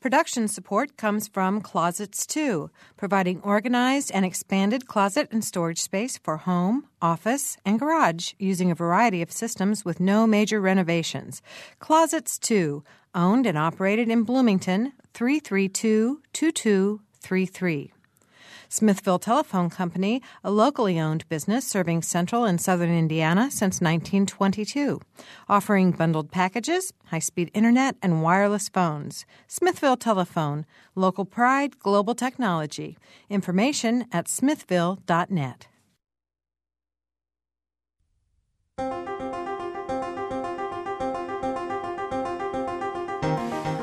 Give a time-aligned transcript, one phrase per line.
[0.00, 6.38] Production support comes from Closets 2, providing organized and expanded closet and storage space for
[6.38, 11.42] home, office, and garage using a variety of systems with no major renovations.
[11.80, 12.82] Closets 2,
[13.14, 17.92] owned and operated in Bloomington, 332 2233.
[18.72, 25.00] Smithville Telephone Company, a locally owned business serving central and southern Indiana since 1922,
[25.48, 29.26] offering bundled packages, high speed internet, and wireless phones.
[29.48, 30.64] Smithville Telephone,
[30.94, 32.96] local pride, global technology.
[33.28, 35.66] Information at smithville.net.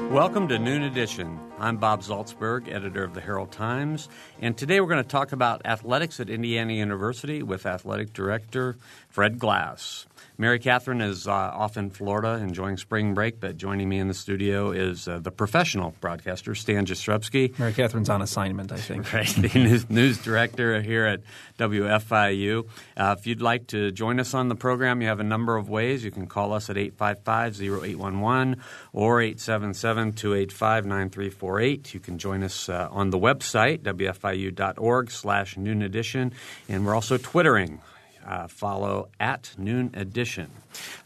[0.09, 1.46] Welcome to Noon Edition.
[1.59, 5.65] I'm Bob Zaltsberg, editor of the Herald Times, and today we're going to talk about
[5.65, 8.77] athletics at Indiana University with athletic director
[9.17, 10.05] Fred Glass.
[10.37, 14.13] Mary Catherine is uh, off in Florida enjoying spring break, but joining me in the
[14.13, 17.57] studio is uh, the professional broadcaster, Stan Jastrzebski.
[17.57, 19.11] Mary Catherine's on assignment, I think.
[19.11, 21.21] Right, the news, news director here at
[21.57, 22.67] WFIU.
[22.95, 25.67] Uh, if you'd like to join us on the program, you have a number of
[25.67, 26.05] ways.
[26.05, 28.59] You can call us at 855-0811
[28.93, 31.95] or 877-285-9348.
[31.95, 36.33] You can join us uh, on the website, wfiu.org slash noon edition,
[36.69, 37.81] and we're also Twittering
[38.27, 40.51] uh, follow at Noon Edition.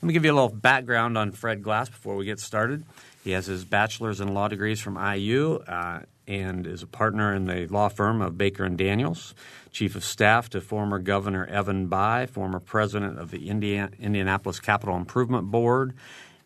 [0.02, 2.84] Let me give you a little background on Fred Glass before we get started.
[3.24, 7.46] He has his bachelor's in law degrees from IU uh, and is a partner in
[7.46, 9.36] the law firm of Baker and Daniels,
[9.72, 14.96] chief of staff to former Governor Evan Bayh, former president of the Indiana, Indianapolis Capital
[14.96, 15.94] Improvement Board,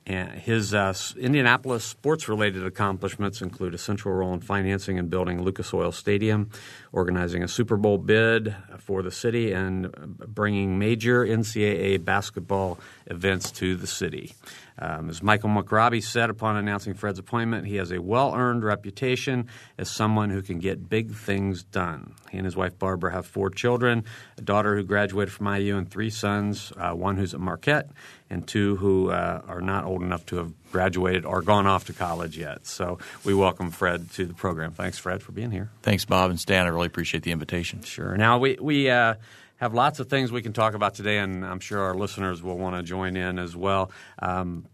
[0.07, 5.41] and his uh, Indianapolis sports related accomplishments include a central role in financing and building
[5.41, 6.51] Lucas Oil Stadium,
[6.91, 9.91] organizing a Super Bowl bid for the city, and
[10.27, 14.35] bringing major NCAA basketball events to the city.
[14.77, 19.47] Um, as Michael McRobbie said upon announcing Fred's appointment, he has a well earned reputation
[19.77, 22.13] as someone who can get big things done.
[22.29, 24.03] He and his wife Barbara have four children
[24.37, 27.89] a daughter who graduated from IU, and three sons uh, one who's at Marquette,
[28.29, 31.93] and two who uh, are not old enough to have graduated or gone off to
[31.93, 32.65] college yet.
[32.65, 34.71] So we welcome Fred to the program.
[34.71, 35.69] Thanks, Fred, for being here.
[35.83, 36.65] Thanks, Bob and Stan.
[36.65, 37.81] I really appreciate the invitation.
[37.83, 38.17] Sure.
[38.17, 39.15] Now, we, we uh,
[39.57, 42.57] have lots of things we can talk about today, and I'm sure our listeners will
[42.57, 43.91] want to join in as well.
[44.19, 44.65] Um,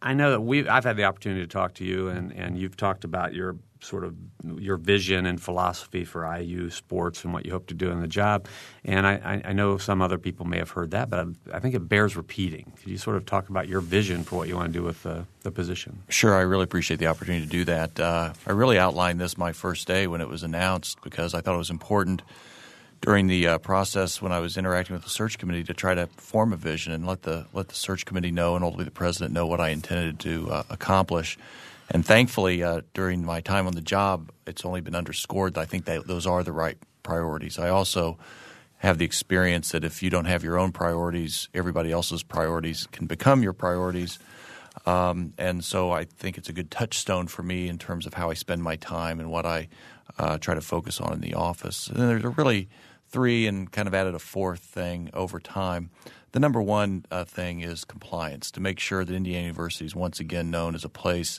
[0.00, 2.76] I know that we I've had the opportunity to talk to you, and, and you've
[2.76, 4.14] talked about your sort of
[4.58, 8.08] your vision and philosophy for IU sports and what you hope to do in the
[8.08, 8.46] job.
[8.84, 11.88] And I, I know some other people may have heard that, but I, think it
[11.88, 12.72] bears repeating.
[12.80, 15.02] Could you sort of talk about your vision for what you want to do with
[15.02, 16.02] the, the position?
[16.08, 18.00] Sure, I really appreciate the opportunity to do that.
[18.00, 21.54] Uh, I really outlined this my first day when it was announced because I thought
[21.54, 22.22] it was important–
[23.04, 26.06] during the uh, process when I was interacting with the search committee to try to
[26.16, 29.34] form a vision and let the let the search committee know and ultimately the president
[29.34, 31.36] know what I intended to uh, accomplish.
[31.90, 35.64] And thankfully, uh, during my time on the job, it's only been underscored that I
[35.66, 37.58] think that those are the right priorities.
[37.58, 38.18] I also
[38.78, 43.06] have the experience that if you don't have your own priorities, everybody else's priorities can
[43.06, 44.18] become your priorities.
[44.86, 48.30] Um, and so I think it's a good touchstone for me in terms of how
[48.30, 49.68] I spend my time and what I
[50.18, 51.88] uh, try to focus on in the office.
[51.88, 52.68] And there's a really
[53.14, 55.88] three and kind of added a fourth thing over time.
[56.32, 60.18] The number one uh, thing is compliance to make sure that Indiana University is once
[60.18, 61.38] again known as a place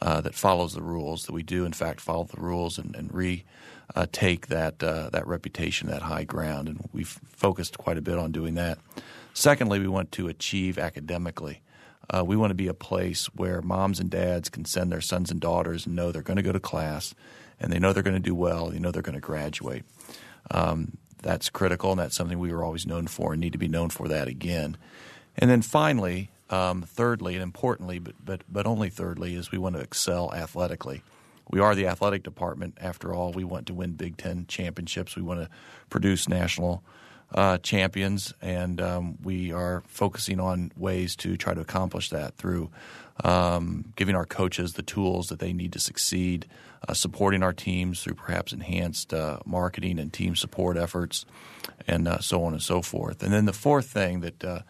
[0.00, 3.12] uh, that follows the rules, that we do in fact follow the rules and, and
[3.12, 8.30] retake that uh, that reputation, that high ground, and we've focused quite a bit on
[8.30, 8.78] doing that.
[9.34, 11.60] Secondly, we want to achieve academically.
[12.08, 15.32] Uh, we want to be a place where moms and dads can send their sons
[15.32, 17.16] and daughters and know they're going to go to class,
[17.58, 19.82] and they know they're going to do well, they know they're going to graduate.
[20.52, 23.66] Um, that's critical, and that's something we were always known for and need to be
[23.66, 24.76] known for that again.
[25.36, 29.74] And then finally, um, thirdly, and importantly, but, but, but only thirdly, is we want
[29.74, 31.02] to excel athletically.
[31.50, 32.78] We are the athletic department.
[32.80, 35.16] After all, we want to win Big Ten championships.
[35.16, 35.48] We want to
[35.90, 36.84] produce national
[37.34, 42.70] uh, champions, and um, we are focusing on ways to try to accomplish that through
[43.24, 46.46] um, giving our coaches the tools that they need to succeed,
[46.88, 51.24] uh, supporting our teams through perhaps enhanced uh, marketing and team support efforts,
[51.86, 53.22] and uh, so on and so forth.
[53.22, 54.60] And then the fourth thing that uh,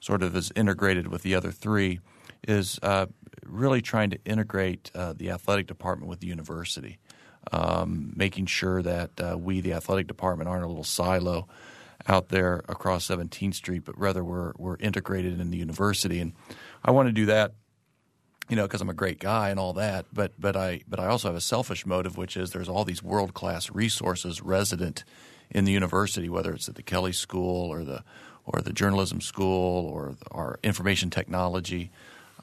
[0.00, 2.00] sort of is integrated with the other three
[2.46, 3.06] is uh,
[3.44, 6.98] really trying to integrate uh, the athletic department with the university,
[7.52, 11.46] um, making sure that we, the athletic department, aren't a little silo
[12.08, 16.20] out there across 17th Street, but rather we're, we're integrated in the university.
[16.20, 16.32] And
[16.84, 17.54] I want to do that
[18.48, 20.06] you know, because I'm a great guy and all that.
[20.12, 23.02] But but I but I also have a selfish motive, which is there's all these
[23.02, 25.04] world class resources resident
[25.50, 28.02] in the university, whether it's at the Kelley School or the
[28.44, 31.90] or the journalism school or our information technology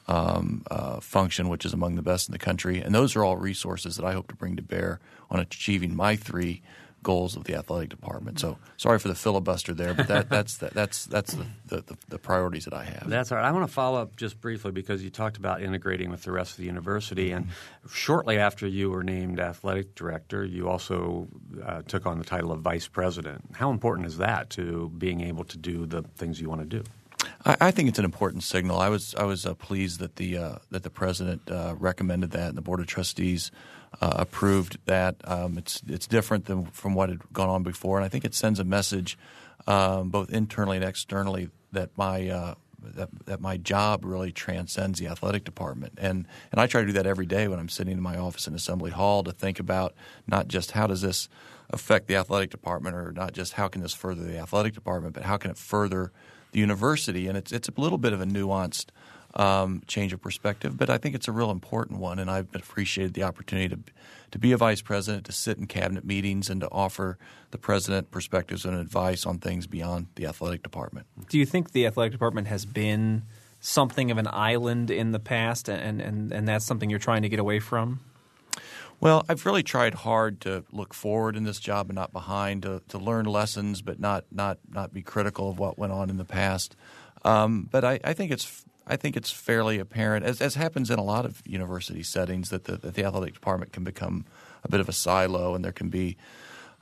[0.06, 2.80] um, uh, function, which is among the best in the country.
[2.80, 5.00] And those are all resources that I hope to bring to bear
[5.30, 6.62] on achieving my three
[7.04, 8.40] goals of the athletic department.
[8.40, 12.18] So sorry for the filibuster there, but that, that's the, that's that's the, the, the,
[12.18, 13.08] priorities that I have.
[13.08, 13.46] That's all right.
[13.46, 16.52] I want to follow up just briefly because you talked about integrating with the rest
[16.52, 17.48] of the university, and
[17.92, 21.28] shortly after you were named athletic director, you also
[21.64, 23.44] uh, took on the title of vice president.
[23.52, 26.82] How important is that to being able to do the things you want to do?
[27.44, 28.78] I, I think it's an important signal.
[28.78, 32.48] I was I was uh, pleased that the uh, that the president uh, recommended that,
[32.48, 33.50] and the board of trustees
[34.00, 35.16] uh, approved that.
[35.24, 38.34] Um, it's it's different than from what had gone on before, and I think it
[38.34, 39.18] sends a message
[39.66, 45.08] um, both internally and externally that my uh, that, that my job really transcends the
[45.08, 48.00] athletic department, and and I try to do that every day when I'm sitting in
[48.00, 49.94] my office in Assembly Hall to think about
[50.26, 51.28] not just how does this
[51.70, 55.24] affect the athletic department, or not just how can this further the athletic department, but
[55.24, 56.12] how can it further
[56.54, 58.86] the university, and it's it's a little bit of a nuanced
[59.34, 63.14] um, change of perspective, but I think it's a real important one, and I've appreciated
[63.14, 63.78] the opportunity to
[64.30, 67.18] to be a vice president, to sit in cabinet meetings, and to offer
[67.50, 71.06] the president perspectives and advice on things beyond the athletic department.
[71.28, 73.22] Do you think the athletic department has been
[73.60, 77.28] something of an island in the past, and and, and that's something you're trying to
[77.28, 78.00] get away from?
[79.00, 82.80] Well, I've really tried hard to look forward in this job and not behind, to,
[82.88, 86.24] to learn lessons, but not not not be critical of what went on in the
[86.24, 86.74] past.
[87.24, 90.98] Um, but I, I, think it's I think it's fairly apparent, as, as happens in
[90.98, 94.24] a lot of university settings, that the, that the athletic department can become
[94.62, 96.16] a bit of a silo, and there can be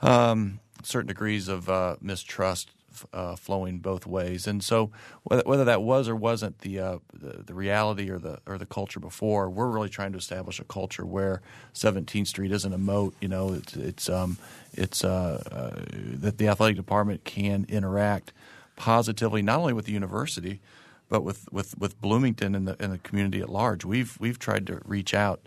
[0.00, 2.70] um, certain degrees of uh, mistrust
[3.12, 4.46] uh, flowing both ways.
[4.46, 4.90] And so,
[5.24, 8.66] whether, whether, that was or wasn't the, uh, the, the reality or the or the
[8.66, 11.42] culture before, we're really trying to establish a culture where
[11.74, 13.14] 17th Street isn't a moat.
[13.20, 14.38] You know, it's it's um,
[14.72, 15.80] it's uh, uh,
[16.18, 18.32] that the athletic department can interact
[18.76, 20.60] positively not only with the university,
[21.08, 23.84] but with, with, with Bloomington and the and the community at large.
[23.84, 25.40] We've we've tried to reach out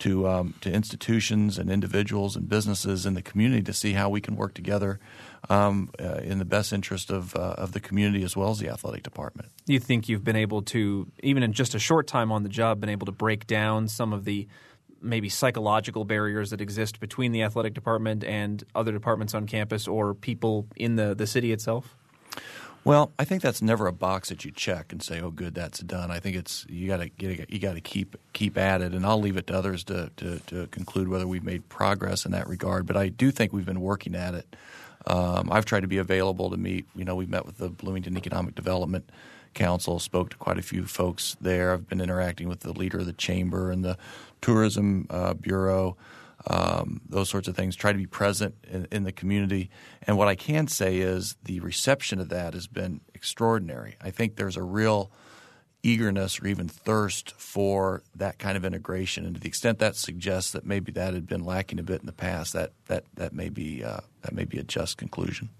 [0.00, 4.20] to um, to institutions and individuals and businesses in the community to see how we
[4.20, 4.98] can work together
[5.48, 8.68] um, uh, in the best interest of uh, of the community as well as the
[8.68, 9.48] athletic department.
[9.66, 12.80] You think you've been able to, even in just a short time on the job,
[12.80, 14.46] been able to break down some of the
[15.02, 20.14] maybe psychological barriers that exist between the athletic department and other departments on campus or
[20.14, 21.96] people in the, the city itself?
[22.82, 25.80] Well, I think that's never a box that you check and say, "Oh, good, that's
[25.80, 29.04] done." I think it's you got to you got to keep keep at it, and
[29.04, 32.48] I'll leave it to others to, to, to conclude whether we've made progress in that
[32.48, 32.86] regard.
[32.86, 34.56] But I do think we've been working at it.
[35.06, 36.86] Um, I've tried to be available to meet.
[36.94, 39.08] You know, we've met with the Bloomington Economic Development
[39.54, 41.72] Council, spoke to quite a few folks there.
[41.72, 43.98] I've been interacting with the leader of the chamber and the
[44.40, 45.96] tourism uh, bureau
[46.46, 47.76] um, those sorts of things.
[47.76, 49.70] Try to be present in, in, the community.
[50.02, 53.96] And what I can say is the reception of that has been extraordinary.
[54.00, 55.10] I think there's a real
[55.82, 59.24] eagerness or even thirst for that kind of integration.
[59.24, 62.06] And to the extent that suggests that maybe that had been lacking a bit in
[62.06, 65.50] the past, that that that may be uh, that may be a just conclusion.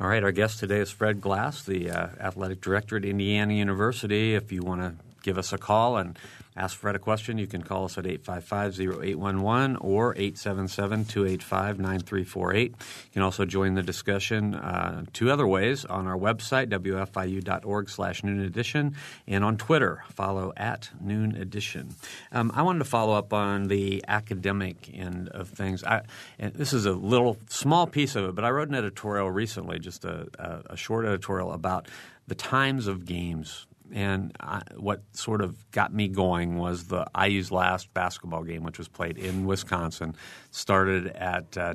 [0.00, 4.34] All right, our guest today is Fred Glass, the uh, athletic director at Indiana University.
[4.34, 6.18] If you want to give us a call and
[6.56, 12.64] ask Fred a question, you can call us at 855-0811 or 877-285-9348.
[12.64, 12.74] You
[13.12, 18.40] can also join the discussion uh, two other ways on our website, wfiu.org slash noon
[18.40, 21.94] edition, and on Twitter, follow at noon edition.
[22.32, 25.84] Um, I wanted to follow up on the academic end of things.
[25.84, 26.02] I,
[26.38, 30.04] this is a little small piece of it, but I wrote an editorial recently, just
[30.04, 31.86] a, a, a short editorial about
[32.26, 37.50] the times of games and I, what sort of got me going was the IU's
[37.50, 40.14] last basketball game, which was played in Wisconsin,
[40.50, 41.74] started at uh,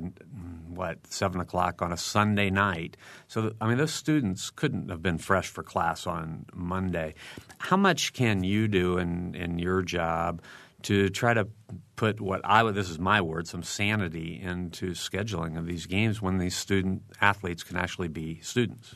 [0.68, 2.96] what seven o'clock on a Sunday night.
[3.28, 7.14] So I mean, those students couldn't have been fresh for class on Monday.
[7.58, 10.42] How much can you do in in your job?
[10.82, 11.48] To try to
[11.96, 16.22] put what I would, this is my word, some sanity into scheduling of these games
[16.22, 18.94] when these student athletes can actually be students.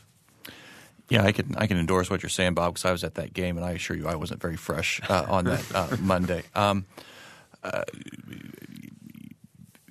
[1.11, 3.33] Yeah, I can I can endorse what you're saying, Bob, because I was at that
[3.33, 6.43] game, and I assure you, I wasn't very fresh uh, on that uh, Monday.
[6.55, 6.85] Um,
[7.61, 7.83] uh,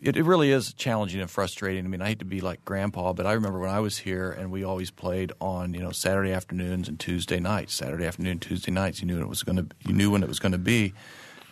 [0.00, 1.84] it, it, really is challenging and frustrating.
[1.84, 4.30] I mean, I hate to be like Grandpa, but I remember when I was here,
[4.30, 7.74] and we always played on you know Saturday afternoons and Tuesday nights.
[7.74, 9.02] Saturday afternoon, Tuesday nights.
[9.02, 9.66] You knew it was going to.
[9.86, 10.94] You knew when it was going to be.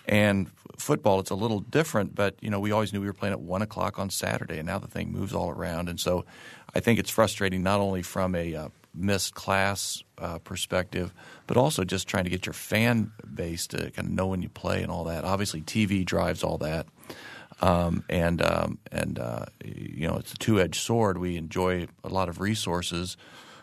[0.06, 3.34] And football, it's a little different, but you know we always knew we were playing
[3.34, 6.24] at one o'clock on Saturday, and now the thing moves all around, and so
[6.74, 11.12] I think it's frustrating not only from a uh, missed class uh, perspective,
[11.46, 14.48] but also just trying to get your fan base to kind of know when you
[14.48, 15.24] play and all that.
[15.24, 16.86] Obviously, TV drives all that,
[17.60, 21.18] um, and um, and uh, you know it's a two edged sword.
[21.18, 23.16] We enjoy a lot of resources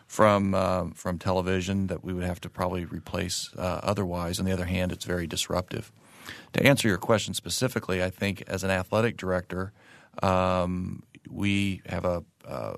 [0.06, 4.38] from uh, from television that we would have to probably replace uh, otherwise.
[4.38, 5.92] On the other hand, it's very disruptive.
[6.54, 9.72] To answer your question specifically, I think as an athletic director,
[10.22, 12.74] um, we have a uh,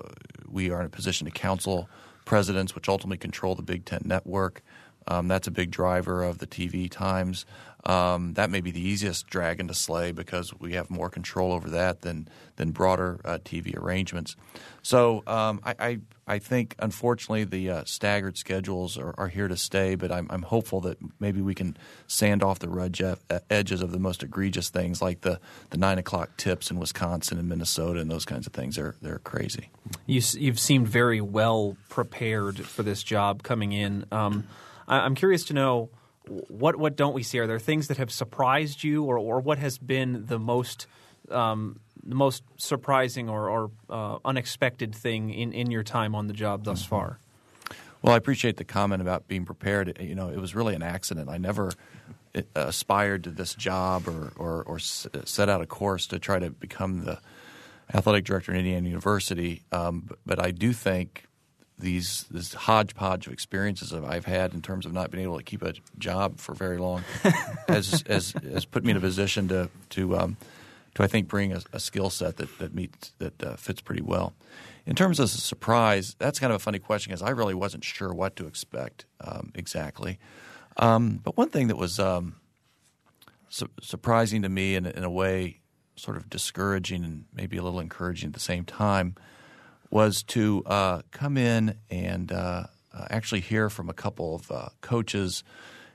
[0.47, 1.89] we are in a position to counsel
[2.29, 4.61] presidents, which ultimately control the Big Ten network.
[5.07, 7.43] Um, that's a big driver of the TV times.
[7.85, 11.69] Um, that may be the easiest dragon to slay because we have more control over
[11.69, 14.35] that than than broader uh, TV arrangements.
[14.81, 19.55] So um, I, I, I think unfortunately the uh, staggered schedules are, are, here to
[19.55, 23.91] stay, but I'm, I'm, hopeful that maybe we can sand off the uh, edges of
[23.91, 28.11] the most egregious things like the, the nine o'clock tips in Wisconsin and Minnesota and
[28.11, 28.75] those kinds of things.
[28.75, 29.69] They're they're crazy.
[30.05, 34.05] You You, have seemed very well prepared for this job coming in.
[34.11, 34.47] Um,
[34.87, 35.89] I'm curious to know
[36.47, 37.39] what what don't we see?
[37.39, 40.87] Are there things that have surprised you, or or what has been the most
[41.31, 46.33] um, the most surprising or, or uh, unexpected thing in, in your time on the
[46.33, 46.89] job thus mm-hmm.
[46.89, 47.19] far?
[48.01, 49.97] Well, I appreciate the comment about being prepared.
[49.99, 51.29] You know, it was really an accident.
[51.29, 51.71] I never
[52.33, 56.49] uh, aspired to this job or, or, or set out a course to try to
[56.49, 57.19] become the
[57.93, 59.63] athletic director at Indiana University.
[59.71, 61.25] Um, but, but I do think
[61.79, 65.43] these this hodgepodge of experiences that I've had in terms of not being able to
[65.43, 67.03] keep a job for very long
[67.67, 70.37] has, has, has put me in a position to to um,
[70.95, 74.01] to I think bring a, a skill set that that meets that uh, fits pretty
[74.01, 74.33] well.
[74.85, 78.13] In terms of surprise, that's kind of a funny question because I really wasn't sure
[78.13, 80.19] what to expect um, exactly.
[80.77, 82.35] Um, but one thing that was um,
[83.49, 85.59] su- surprising to me in, in a way,
[85.95, 89.15] sort of discouraging and maybe a little encouraging at the same time
[89.89, 94.69] was to uh, come in and uh, uh, actually hear from a couple of uh,
[94.81, 95.43] coaches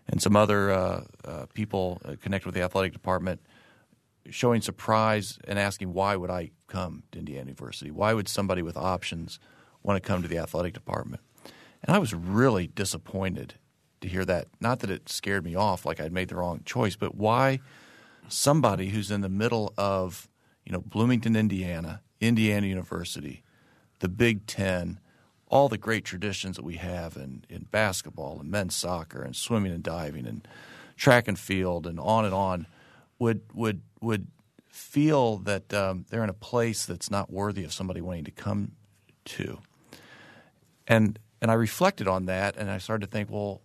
[0.08, 3.40] and some other uh, people connected with the athletic department
[4.30, 7.90] showing surprise and asking why would I come to Indiana University?
[7.90, 9.38] Why would somebody with options
[9.82, 11.22] want to come to the athletic department?
[11.82, 13.54] And I was really disappointed
[14.00, 14.48] to hear that.
[14.60, 17.60] Not that it scared me off like I'd made the wrong choice, but why
[18.28, 20.28] somebody who's in the middle of
[20.64, 23.43] you know Bloomington, Indiana, Indiana University,
[24.04, 25.00] the Big Ten,
[25.48, 29.72] all the great traditions that we have in, in basketball and men's soccer and swimming
[29.72, 30.46] and diving and
[30.94, 32.66] track and field and on and on
[33.18, 34.26] would would would
[34.68, 38.72] feel that um, they're in a place that's not worthy of somebody wanting to come
[39.24, 39.58] to.
[40.86, 43.62] And and I reflected on that and I started to think, well,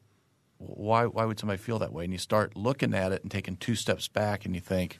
[0.57, 2.05] why why would somebody feel that way?
[2.05, 4.99] And you start looking at it and taking two steps back and you think,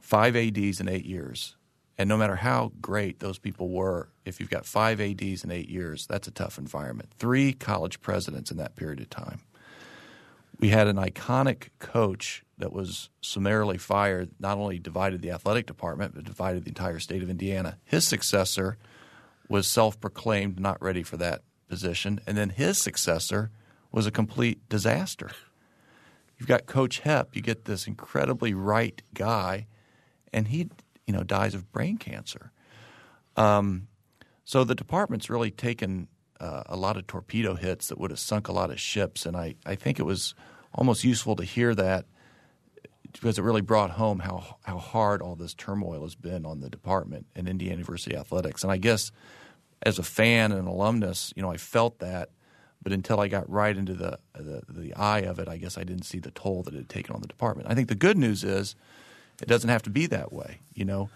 [0.00, 1.54] five ADs in eight years.
[2.00, 5.68] And no matter how great those people were, if you've got five ADs in eight
[5.68, 7.12] years, that's a tough environment.
[7.18, 9.42] Three college presidents in that period of time.
[10.58, 16.14] We had an iconic coach that was summarily fired, not only divided the athletic department,
[16.14, 17.76] but divided the entire state of Indiana.
[17.84, 18.78] His successor
[19.50, 22.18] was self proclaimed not ready for that position.
[22.26, 23.50] And then his successor
[23.92, 25.32] was a complete disaster.
[26.38, 29.66] You've got Coach Hep, you get this incredibly right guy,
[30.32, 30.70] and he
[31.10, 32.52] you know, dies of brain cancer.
[33.36, 33.88] Um,
[34.44, 36.06] so the department's really taken
[36.38, 39.36] uh, a lot of torpedo hits that would have sunk a lot of ships, and
[39.36, 40.36] I, I think it was
[40.72, 42.06] almost useful to hear that
[43.12, 46.70] because it really brought home how how hard all this turmoil has been on the
[46.70, 48.62] department and Indiana University athletics.
[48.62, 49.10] And I guess
[49.82, 52.30] as a fan and an alumnus, you know, I felt that,
[52.80, 55.82] but until I got right into the, the the eye of it, I guess I
[55.82, 57.68] didn't see the toll that it had taken on the department.
[57.68, 58.76] I think the good news is
[59.40, 60.60] it doesn't have to be that way.
[60.74, 61.10] You know,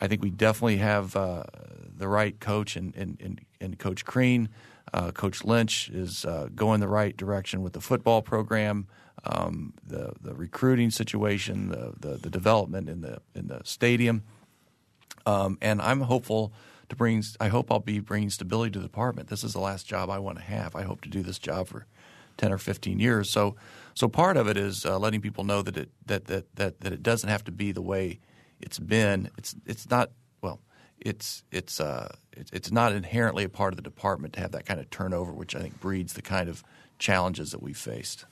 [0.00, 1.44] I think we definitely have uh,
[1.96, 4.48] the right coach and and, and, Coach Crean.
[4.92, 8.86] Uh, coach Lynch is uh, going the right direction with the football program,
[9.24, 14.22] um, the the recruiting situation, the, the, the development in the in the stadium,
[15.26, 16.52] um, and I'm hopeful
[16.88, 17.22] to bring.
[17.40, 19.28] I hope I'll be bringing stability to the department.
[19.28, 20.74] This is the last job I want to have.
[20.74, 21.86] I hope to do this job for
[22.36, 23.30] ten or fifteen years.
[23.30, 23.56] So
[24.00, 26.90] so part of it is uh, letting people know that it that, that that that
[26.90, 28.18] it doesn't have to be the way
[28.58, 29.28] it's been.
[29.36, 30.62] It's it's not well.
[30.98, 34.64] It's it's uh it's, it's not inherently a part of the department to have that
[34.64, 36.64] kind of turnover, which I think breeds the kind of
[36.98, 38.24] challenges that we've faced.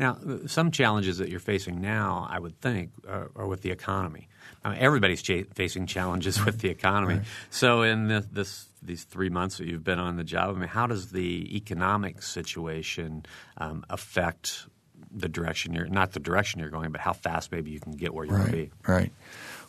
[0.00, 4.28] Now, some challenges that you're facing now, I would think, are, are with the economy.
[4.64, 7.16] I mean, everybody's cha- facing challenges with the economy.
[7.16, 7.24] Right.
[7.50, 10.68] So, in this, this, these three months that you've been on the job, I mean,
[10.68, 13.24] how does the economic situation
[13.56, 14.66] um, affect
[15.10, 18.12] the direction you're not the direction you're going, but how fast maybe you can get
[18.12, 18.70] where you right, want to be?
[18.86, 19.12] Right.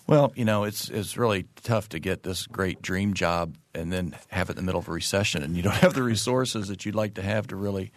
[0.08, 4.16] Well, you know, it's it's really tough to get this great dream job and then
[4.30, 6.86] have it in the middle of a recession, and you don't have the resources that
[6.86, 7.92] you'd like to have to really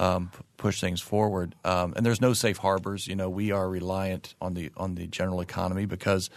[0.00, 1.54] um, push things forward.
[1.64, 3.06] Um, and there's no safe harbors.
[3.06, 6.30] You know, we are reliant on the on the general economy because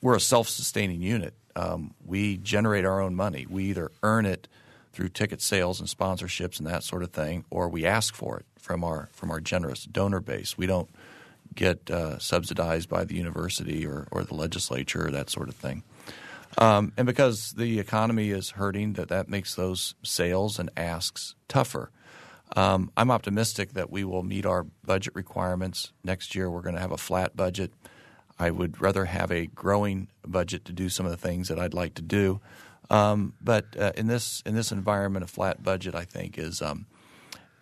[0.00, 1.34] we're a self-sustaining unit.
[1.56, 3.46] Um, we generate our own money.
[3.48, 4.48] We either earn it
[4.92, 8.46] through ticket sales and sponsorships and that sort of thing, or we ask for it
[8.58, 10.56] from our from our generous donor base.
[10.56, 10.88] We don't
[11.54, 15.82] get uh, subsidized by the university or, or the legislature or that sort of thing.
[16.58, 21.90] Um, and because the economy is hurting, that that makes those sales and asks tougher.
[22.54, 26.50] Um, I'm optimistic that we will meet our budget requirements next year.
[26.50, 27.72] We're going to have a flat budget.
[28.42, 31.74] I would rather have a growing budget to do some of the things that I'd
[31.74, 32.40] like to do.
[32.90, 36.86] Um, but uh, in this in this environment, a flat budget I think is um,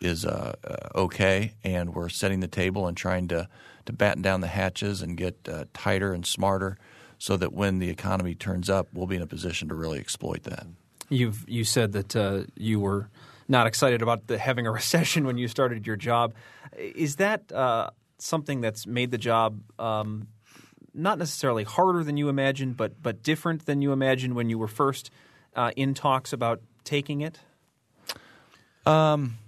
[0.01, 3.47] is uh, uh, okay, and we're setting the table and trying to
[3.85, 6.79] to batten down the hatches and get uh, tighter and smarter,
[7.19, 10.45] so that when the economy turns up, we'll be in a position to really exploit
[10.45, 10.67] that.
[11.11, 13.11] You've you said that uh, you were
[13.49, 16.33] not excited about the, having a recession when you started your job.
[16.79, 20.29] Is that uh, something that's made the job um,
[20.95, 24.69] not necessarily harder than you imagined, but but different than you imagined when you were
[24.69, 25.11] first
[25.55, 27.39] uh, in talks about taking it?
[28.87, 29.39] Um,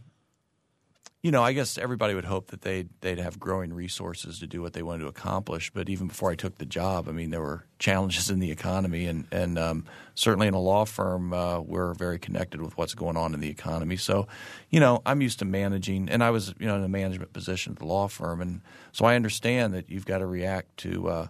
[1.23, 4.61] you know, I guess everybody would hope that they'd they'd have growing resources to do
[4.61, 5.71] what they wanted to accomplish.
[5.71, 9.07] But even before I took the job, I mean, there were challenges in the economy,
[9.07, 9.85] and and um,
[10.17, 13.49] certainly in a law firm, uh, we're very connected with what's going on in the
[13.49, 13.97] economy.
[13.97, 14.27] So,
[14.69, 17.75] you know, I'm used to managing, and I was you know in a management position
[17.75, 18.61] at the law firm, and
[18.91, 21.09] so I understand that you've got to react to.
[21.09, 21.27] Uh,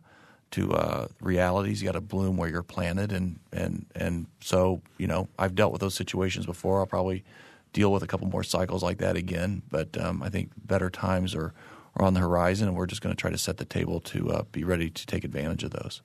[0.53, 5.07] to uh, realities, you got to bloom where you're planted, and and and so you
[5.07, 6.81] know I've dealt with those situations before.
[6.81, 7.25] I'll probably
[7.73, 9.63] deal with a couple more cycles like that again.
[9.71, 11.53] But um, I think better times are,
[11.97, 14.31] are on the horizon, and we're just going to try to set the table to
[14.31, 16.03] uh, be ready to take advantage of those.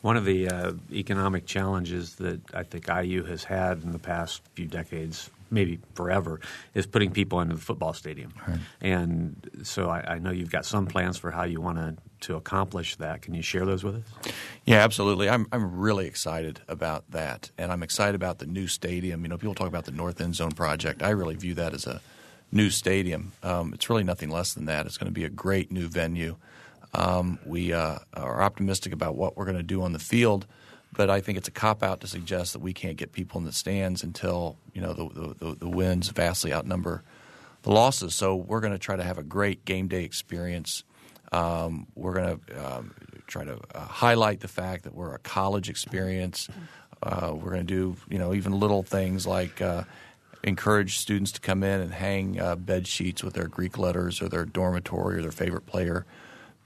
[0.00, 4.42] One of the uh, economic challenges that I think IU has had in the past
[4.54, 6.40] few decades, maybe forever,
[6.74, 8.32] is putting people into the football stadium.
[8.46, 8.58] Right.
[8.80, 12.36] And so I, I, know you've got some plans for how you want to to
[12.36, 13.22] accomplish that.
[13.22, 14.32] Can you share those with us?
[14.64, 15.28] Yeah, absolutely.
[15.28, 19.22] I'm I'm really excited about that, and I'm excited about the new stadium.
[19.22, 21.02] You know, people talk about the North End Zone project.
[21.02, 22.00] I really view that as a
[22.50, 23.32] new stadium.
[23.42, 24.86] Um, it's really nothing less than that.
[24.86, 26.36] It's going to be a great new venue.
[26.94, 30.46] Um, we uh, are optimistic about what we're going to do on the field,
[30.92, 33.44] but I think it's a cop out to suggest that we can't get people in
[33.44, 37.02] the stands until you know the, the, the wins vastly outnumber
[37.62, 38.14] the losses.
[38.14, 40.84] So we're going to try to have a great game day experience.
[41.32, 42.94] Um, we're going to um,
[43.26, 46.48] try to uh, highlight the fact that we're a college experience.
[47.02, 49.84] Uh, we're going to do you know even little things like uh,
[50.42, 54.28] encourage students to come in and hang uh, bed sheets with their Greek letters or
[54.28, 56.06] their dormitory or their favorite player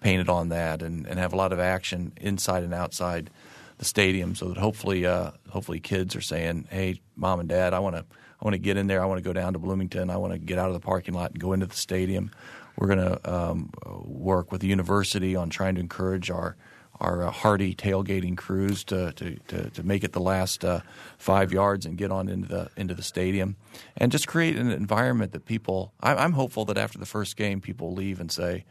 [0.00, 3.30] painted on that, and, and have a lot of action inside and outside
[3.78, 7.80] the stadium, so that hopefully uh, hopefully kids are saying, "Hey, mom and dad, I
[7.80, 8.04] want to
[8.40, 9.02] I want to get in there.
[9.02, 10.08] I want to go down to Bloomington.
[10.10, 12.30] I want to get out of the parking lot and go into the stadium."
[12.76, 13.70] We're going to um,
[14.04, 16.56] work with the university on trying to encourage our
[17.00, 20.80] our uh, hardy tailgating crews to, to, to, to, make it the last uh,
[21.18, 23.56] five yards and get on into the into the stadium,
[23.96, 25.92] and just create an environment that people.
[26.00, 28.64] I, I'm hopeful that after the first game, people leave and say,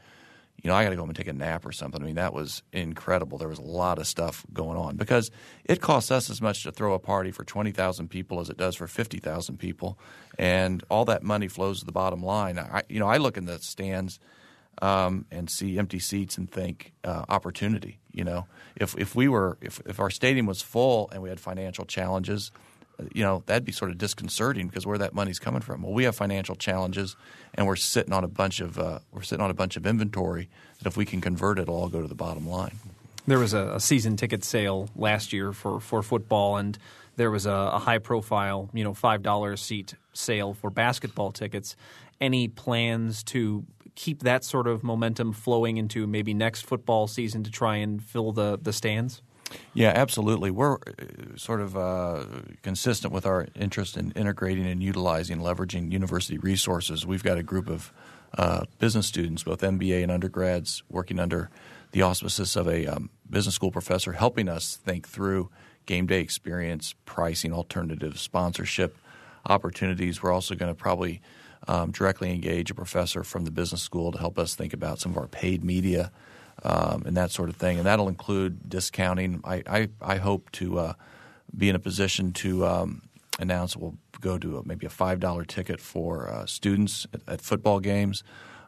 [0.61, 2.01] you know, I got to go home and take a nap or something.
[2.01, 3.37] I mean, that was incredible.
[3.37, 5.31] There was a lot of stuff going on because
[5.65, 8.75] it costs us as much to throw a party for 20,000 people as it does
[8.75, 9.97] for 50,000 people.
[10.37, 12.59] And all that money flows to the bottom line.
[12.59, 14.19] I, you know, I look in the stands
[14.81, 17.99] um, and see empty seats and think uh, opportunity.
[18.11, 18.45] You know,
[18.75, 22.51] if, if we were, if, if our stadium was full and we had financial challenges–
[23.13, 25.81] you know that'd be sort of disconcerting because where that money's coming from.
[25.81, 27.15] Well, we have financial challenges,
[27.53, 30.49] and we're sitting on a bunch of uh, we're sitting on a bunch of inventory
[30.79, 32.77] that if we can convert it, it'll all go to the bottom line.
[33.27, 36.77] There was a, a season ticket sale last year for, for football, and
[37.17, 41.75] there was a, a high profile, you know, five dollar seat sale for basketball tickets.
[42.19, 47.51] Any plans to keep that sort of momentum flowing into maybe next football season to
[47.51, 49.21] try and fill the, the stands?
[49.73, 50.51] Yeah, absolutely.
[50.51, 52.25] We're uh, sort of uh,
[52.61, 57.05] consistent with our interest in integrating and utilizing, leveraging university resources.
[57.05, 57.93] We've got a group of
[58.37, 61.49] uh, business students, both MBA and undergrads, working under
[61.91, 65.49] the auspices of a um, business school professor, helping us think through
[65.85, 68.97] game day experience, pricing alternatives, sponsorship
[69.45, 70.21] opportunities.
[70.21, 71.21] We're also going to probably
[71.67, 75.11] um, directly engage a professor from the business school to help us think about some
[75.11, 76.11] of our paid media
[76.63, 77.77] um, and that sort of thing.
[77.77, 79.41] And that'll include discounting.
[79.43, 80.93] I, I, I hope to uh,
[81.55, 83.01] be in a position to um,
[83.39, 87.79] announce we'll go to a, maybe a $5 ticket for uh, students at, at, football
[87.79, 88.23] games.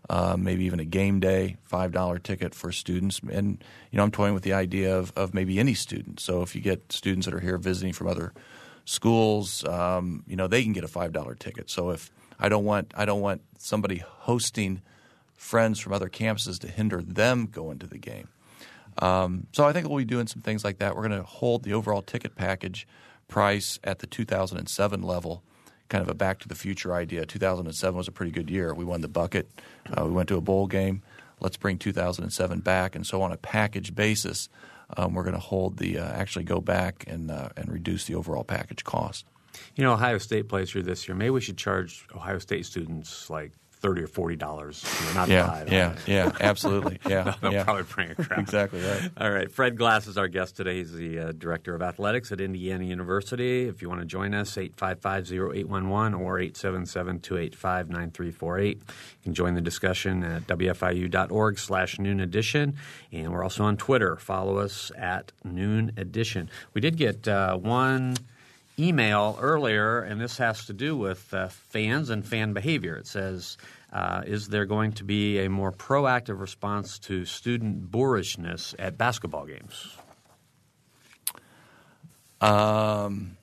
[0.09, 4.11] Uh, maybe even a game day five dollar ticket for students, and you know I'm
[4.11, 6.19] toying with the idea of, of maybe any student.
[6.19, 8.33] So if you get students that are here visiting from other
[8.83, 11.69] schools, um, you know they can get a five dollar ticket.
[11.69, 14.81] So if I don't want I don't want somebody hosting
[15.43, 18.29] friends from other campuses to hinder them going to the game.
[18.99, 20.95] Um, so I think we'll be doing some things like that.
[20.95, 22.87] We're going to hold the overall ticket package
[23.27, 25.43] price at the 2007 level,
[25.89, 27.25] kind of a back to the future idea.
[27.25, 28.73] 2007 was a pretty good year.
[28.73, 29.49] We won the bucket.
[29.85, 31.01] Uh, we went to a bowl game.
[31.39, 32.95] Let's bring 2007 back.
[32.95, 34.47] And so on a package basis,
[34.95, 38.15] um, we're going to hold the uh, actually go back and uh, and reduce the
[38.15, 39.25] overall package cost.
[39.75, 41.15] You know, Ohio State plays here this year.
[41.15, 43.51] Maybe we should charge Ohio State students like
[43.83, 44.83] thirty or forty dollars.
[45.01, 46.97] You know, not yeah, yeah, yeah, absolutely.
[47.07, 47.63] Yeah, They'll yeah.
[47.65, 48.39] probably bring a crowd.
[48.39, 49.11] exactly right.
[49.17, 50.77] All right, Fred Glass is our guest today.
[50.77, 53.67] He's the uh, director of athletics at Indiana University.
[53.67, 58.67] If you want to join us, 855-0811 or 877-285-9348.
[58.69, 58.77] You
[59.23, 62.75] can join the discussion at wfiu.org slash noon edition.
[63.11, 64.15] And we're also on Twitter.
[64.15, 66.49] Follow us at noon edition.
[66.73, 68.15] We did get uh, one
[68.77, 72.95] email earlier, and this has to do with uh, fans and fan behavior.
[72.95, 73.57] It says,
[73.91, 79.45] uh, "Is there going to be a more proactive response to student boorishness at basketball
[79.45, 79.97] games?"
[82.41, 83.37] Um,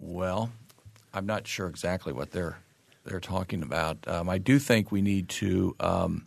[0.00, 0.50] well,
[1.14, 2.58] I'm not sure exactly what they're
[3.04, 3.98] they're talking about.
[4.06, 6.26] Um, I do think we need to um,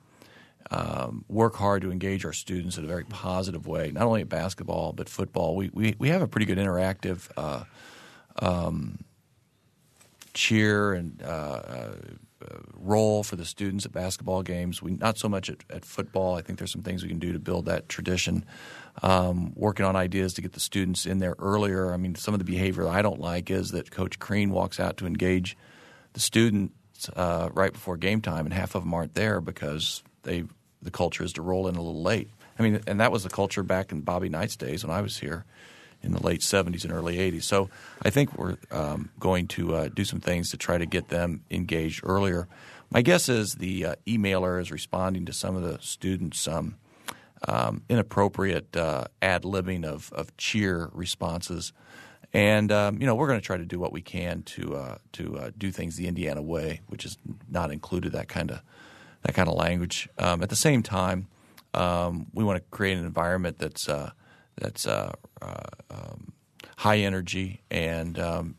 [0.71, 4.29] um, work hard to engage our students in a very positive way, not only at
[4.29, 5.55] basketball but football.
[5.55, 7.63] We we, we have a pretty good interactive uh,
[8.39, 8.99] um,
[10.33, 11.91] cheer and uh, uh,
[12.73, 14.81] role for the students at basketball games.
[14.81, 16.35] We not so much at, at football.
[16.35, 18.45] I think there's some things we can do to build that tradition.
[19.01, 21.93] Um, working on ideas to get the students in there earlier.
[21.93, 24.97] I mean, some of the behavior I don't like is that Coach Crean walks out
[24.97, 25.57] to engage
[26.13, 30.43] the students uh, right before game time, and half of them aren't there because they
[30.81, 32.29] the culture is to roll in a little late.
[32.59, 35.17] I mean, and that was the culture back in Bobby Knight's days when I was
[35.17, 35.45] here
[36.05, 37.43] in the late 70s and early 80s.
[37.43, 37.69] So
[38.01, 41.43] I think we're um, going to uh, do some things to try to get them
[41.49, 42.47] engaged earlier.
[42.89, 46.75] My guess is the uh, emailer is responding to some of the students' um,
[47.47, 51.73] um, inappropriate uh, ad libbing of, of cheer responses.
[52.33, 54.97] And um, you know we're going to try to do what we can to uh,
[55.13, 57.17] to uh, do things the Indiana way, which is
[57.49, 58.61] not included that kind of
[59.23, 60.09] that kind of language.
[60.17, 61.27] Um, at the same time,
[61.73, 64.11] um, we want to create an environment that's uh,
[64.57, 65.55] that's uh, uh,
[65.89, 66.33] um,
[66.77, 68.55] high energy, and um,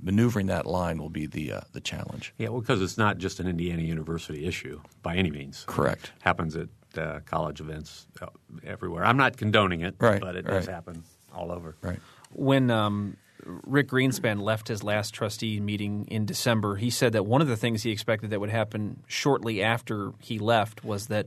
[0.00, 2.34] maneuvering that line will be the uh, the challenge.
[2.38, 5.64] Yeah, well, because it's not just an Indiana University issue by any means.
[5.66, 6.12] Correct.
[6.16, 8.26] It happens at uh, college events uh,
[8.64, 9.04] everywhere.
[9.04, 10.74] I'm not condoning it, Right, but it does right.
[10.74, 11.76] happen all over.
[11.82, 11.98] Right.
[12.32, 17.40] When um, Rick Greenspan left his last trustee meeting in December, he said that one
[17.40, 21.26] of the things he expected that would happen shortly after he left was that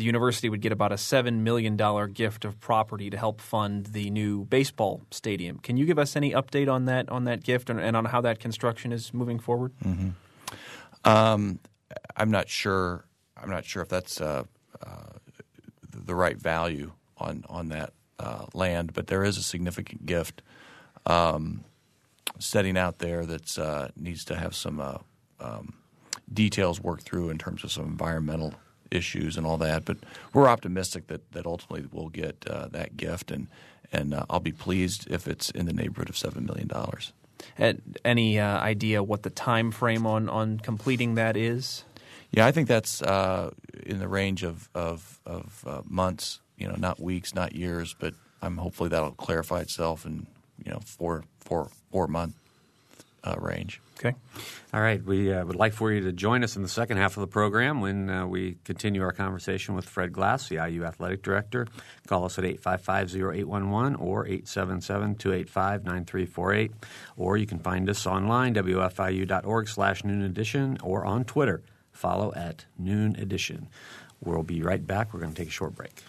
[0.00, 1.76] the university would get about a $7 million
[2.14, 5.58] gift of property to help fund the new baseball stadium.
[5.58, 8.22] Can you give us any update on that on that gift and, and on how
[8.22, 9.72] that construction is moving forward?
[11.04, 11.58] Um,
[12.16, 13.04] I'm not sure.
[13.36, 14.44] I'm not sure if that's uh,
[14.80, 15.12] uh,
[15.90, 20.40] the right value on on that uh, land, but there is a significant gift
[21.04, 21.62] um,
[22.38, 24.96] setting out there that uh, needs to have some uh,
[25.40, 25.74] um,
[26.32, 28.54] details worked through in terms of some environmental
[28.90, 29.84] issues and all that.
[29.84, 29.98] But
[30.32, 33.48] we're optimistic that that ultimately we'll get uh, that gift, and
[33.92, 37.12] and uh, I'll be pleased if it's in the neighborhood of seven million dollars.
[37.56, 41.84] And any uh, idea what the time frame on, on completing that is?
[42.32, 43.50] Yeah, I think that's uh,
[43.84, 46.40] in the range of of, of uh, months.
[46.56, 50.26] You know, not weeks, not years, but I'm hopefully that'll clarify itself in
[50.64, 52.34] you know four four four month
[53.24, 53.80] uh, range.
[53.98, 54.14] Okay.
[54.72, 55.04] All right.
[55.04, 57.26] We uh, would like for you to join us in the second half of the
[57.26, 61.66] program when uh, we continue our conversation with Fred Glass, the IU Athletic Director.
[62.06, 66.72] Call us at 855-0811 or 877-285-9348.
[67.18, 71.62] Or you can find us online, wfiu.org slash noon edition, or on Twitter.
[71.92, 73.68] Follow at noon edition.
[74.24, 75.12] We'll be right back.
[75.12, 76.02] We're going to take a short break.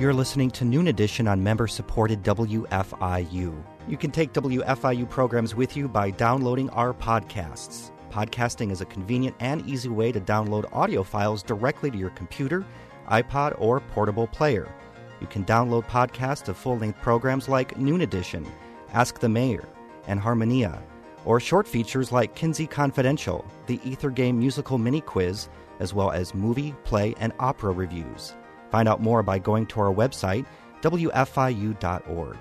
[0.00, 3.62] You're listening to Noon Edition on member supported WFIU.
[3.86, 7.90] You can take WFIU programs with you by downloading our podcasts.
[8.10, 12.64] Podcasting is a convenient and easy way to download audio files directly to your computer,
[13.10, 14.74] iPod, or portable player.
[15.20, 18.50] You can download podcasts of full length programs like Noon Edition,
[18.94, 19.68] Ask the Mayor,
[20.06, 20.82] and Harmonia,
[21.26, 26.34] or short features like Kinsey Confidential, the Ether Game musical mini quiz, as well as
[26.34, 28.32] movie, play, and opera reviews.
[28.70, 30.46] Find out more by going to our website,
[30.82, 32.36] wfiu.org.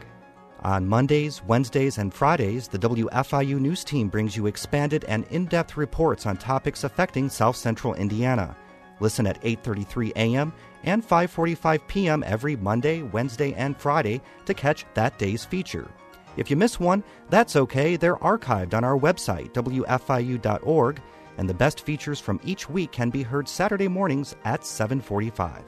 [0.61, 6.25] On Mondays, Wednesdays, and Fridays, the WFIU News Team brings you expanded and in-depth reports
[6.25, 8.55] on topics affecting South Central Indiana.
[8.99, 10.51] Listen at 8:33 a.m.
[10.83, 12.23] and 5:45 p.m.
[12.27, 15.87] every Monday, Wednesday, and Friday to catch that day's feature.
[16.35, 17.95] If you miss one, that's okay.
[17.95, 21.01] They're archived on our website, wfiu.org,
[21.37, 25.63] and the best features from each week can be heard Saturday mornings at 745.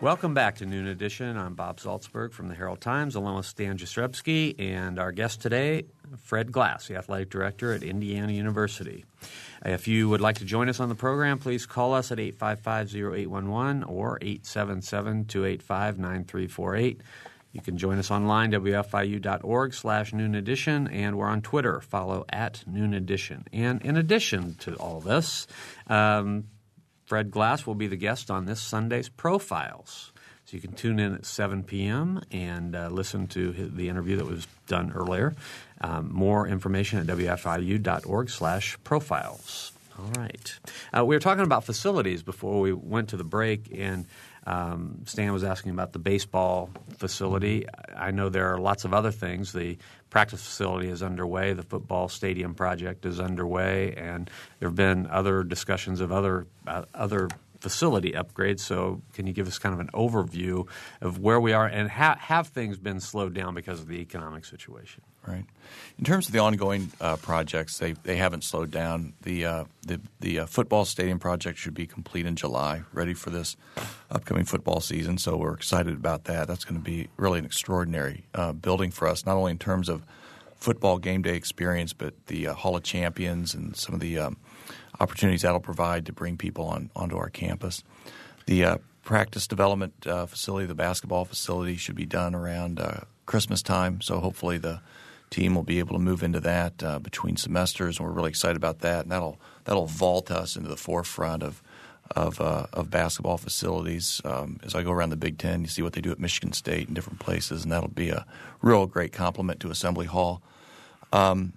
[0.00, 1.36] Welcome back to Noon Edition.
[1.36, 5.84] I'm Bob Zaltsberg from the Herald Times, along with Stan Jastrzebski, and our guest today,
[6.22, 9.04] Fred Glass, the athletic director at Indiana University.
[9.62, 13.90] If you would like to join us on the program, please call us at 855-0811
[13.90, 17.00] or 877-285-9348.
[17.52, 21.82] You can join us online, wfiu.org slash noon edition, and we're on Twitter.
[21.82, 23.44] Follow at noon edition.
[23.52, 25.46] And in addition to all this,
[25.88, 26.44] um,
[27.10, 30.12] Fred Glass will be the guest on this Sunday's Profiles.
[30.44, 32.22] So you can tune in at 7 p.m.
[32.30, 35.34] and uh, listen to his, the interview that was done earlier.
[35.80, 39.72] Um, more information at wfiu.org slash profiles.
[39.98, 40.60] All right.
[40.96, 44.06] Uh, we were talking about facilities before we went to the break, and
[44.46, 47.66] um, Stan was asking about the baseball facility.
[47.96, 49.52] I know there are lots of other things.
[49.52, 49.78] The
[50.10, 51.52] practice facility is underway.
[51.52, 56.84] The football stadium project is underway, and there have been other discussions of other uh,
[56.94, 57.28] other
[57.60, 58.60] facility upgrades.
[58.60, 60.66] So, can you give us kind of an overview
[61.00, 64.44] of where we are and ha- have things been slowed down because of the economic
[64.44, 65.02] situation?
[65.26, 65.44] Right.
[65.98, 69.12] In terms of the ongoing uh, projects, they they haven't slowed down.
[69.22, 73.28] The uh, the the uh, football stadium project should be complete in July, ready for
[73.28, 73.54] this
[74.10, 75.18] upcoming football season.
[75.18, 76.48] So we're excited about that.
[76.48, 79.90] That's going to be really an extraordinary uh, building for us, not only in terms
[79.90, 80.02] of
[80.56, 84.38] football game day experience, but the uh, Hall of Champions and some of the um,
[85.00, 87.84] opportunities that'll provide to bring people on onto our campus.
[88.46, 92.80] The uh, practice development facility, the basketball facility, should be done around
[93.26, 94.00] Christmas time.
[94.00, 94.80] So hopefully the
[95.30, 98.56] team will be able to move into that uh, between semesters, and we're really excited
[98.56, 99.02] about that.
[99.02, 101.62] And that'll that'll vault us into the forefront of
[102.16, 104.20] of, uh, of basketball facilities.
[104.24, 106.52] Um, as I go around the Big Ten, you see what they do at Michigan
[106.52, 108.26] State and different places, and that'll be a
[108.60, 110.42] real great complement to Assembly Hall.
[111.12, 111.52] Um,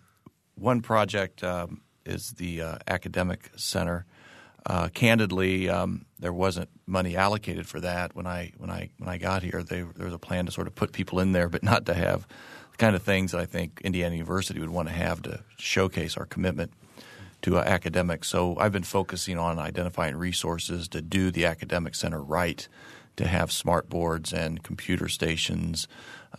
[0.56, 4.06] one project um, is the uh, academic center.
[4.66, 9.18] Uh, candidly, um, there wasn't money allocated for that when I when I when I
[9.18, 9.62] got here.
[9.62, 11.94] They, there was a plan to sort of put people in there, but not to
[11.94, 12.28] have
[12.74, 16.26] the kind of things I think Indiana University would want to have to showcase our
[16.26, 16.72] commitment
[17.44, 18.30] to uh, academics.
[18.30, 22.68] So I've been focusing on identifying resources to do the academic center right,
[23.18, 25.88] to have smart boards and computer stations,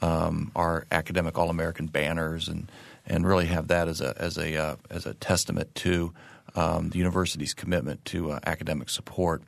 [0.02, 2.70] um, our academic All American banners, and
[3.06, 6.12] and really have that as a as a uh, as a testament to
[6.56, 9.42] um, the university's commitment to uh, academic support.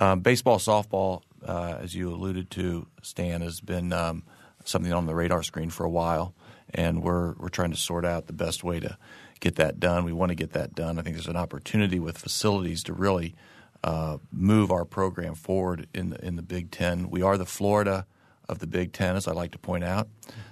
[0.00, 4.22] Um, baseball, softball, uh, as you alluded to, Stan, has been um,
[4.70, 6.34] something on the radar screen for a while,
[6.72, 8.96] and we're we're trying to sort out the best way to
[9.40, 10.04] get that done.
[10.04, 10.98] We want to get that done.
[10.98, 13.34] I think there's an opportunity with facilities to really
[13.82, 17.10] uh, move our program forward in the, in the Big Ten.
[17.10, 18.06] We are the Florida
[18.48, 20.08] of the Big Ten, as I like to point out,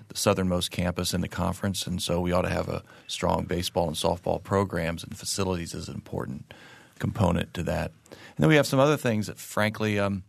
[0.08, 3.88] the southernmost campus in the conference, and so we ought to have a strong baseball
[3.88, 6.54] and softball programs, and facilities is an important
[6.98, 7.92] component to that.
[8.10, 10.22] And then we have some other things that, frankly, um,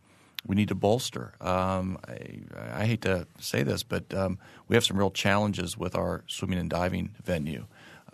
[0.46, 1.34] we need to bolster.
[1.40, 5.94] Um, I, I, hate to say this, but um, we have some real challenges with
[5.94, 7.66] our swimming and diving venue.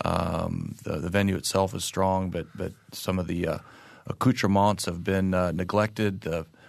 [0.05, 3.59] Um, the, the, venue itself is strong, but but some of the uh,
[4.07, 6.27] accoutrements have been uh, neglected.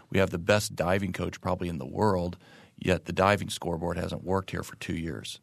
[0.09, 2.37] We have the best diving coach probably in the world,
[2.77, 5.39] yet the diving scoreboard hasn't worked here for two years.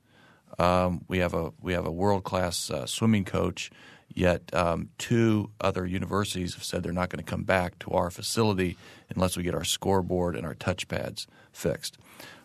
[0.59, 3.71] Um, we have a we have a world class uh, swimming coach
[4.15, 8.11] Yet um, two other universities have said they're not going to come back to our
[8.11, 8.77] facility
[9.15, 11.99] unless we get our scoreboard and our touchpads fixed.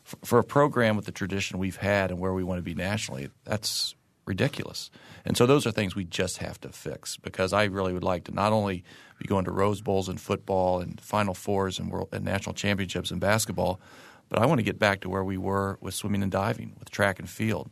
[0.03, 2.73] For, for a program with the tradition we've had and where we want to be
[2.73, 3.93] nationally, that's
[4.25, 4.89] ridiculous.
[5.25, 8.23] And so those are things we just have to fix because I really would like
[8.25, 8.83] to not only
[9.19, 13.11] be going to Rose Bowls in football and Final Fours and, world, and national championships
[13.11, 13.79] in basketball,
[14.27, 16.89] but I want to get back to where we were with swimming and diving, with
[16.89, 17.69] track and field,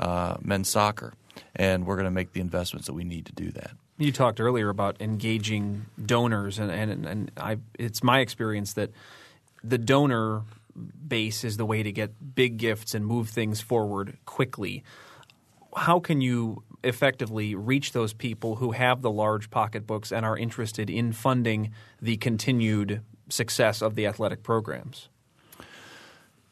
[0.00, 1.12] uh, men's soccer
[1.54, 3.72] and we're going to make the investments that we need to do that.
[3.98, 8.90] You talked earlier about engaging donors, and and, and I, it's my experience that
[9.64, 10.42] the donor
[11.08, 14.84] base is the way to get big gifts and move things forward quickly.
[15.74, 20.88] How can you effectively reach those people who have the large pocketbooks and are interested
[20.90, 25.08] in funding the continued success of the athletic programs?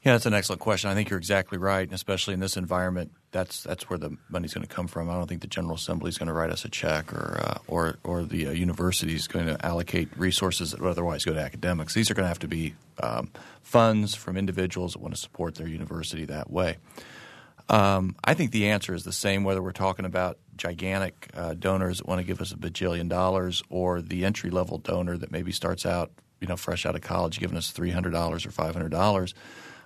[0.02, 0.90] Yeah, that's an excellent question.
[0.90, 4.54] I think you're exactly right, and especially in this environment, that's that's where the money's
[4.54, 5.10] going to come from.
[5.10, 7.58] I don't think the General Assembly is going to write us a check, or uh,
[7.66, 11.40] or or the uh, university is going to allocate resources that would otherwise go to
[11.40, 11.94] academics.
[11.94, 15.56] These are going to have to be um, funds from individuals that want to support
[15.56, 16.76] their university that way.
[17.68, 21.98] Um, I think the answer is the same whether we're talking about gigantic uh, donors
[21.98, 25.50] that want to give us a bajillion dollars, or the entry level donor that maybe
[25.50, 28.74] starts out, you know, fresh out of college, giving us three hundred dollars or five
[28.74, 29.34] hundred dollars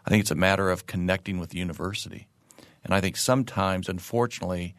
[0.09, 2.29] I think it's a matter of connecting with the university
[2.85, 4.75] And I think sometimes, unfortunately,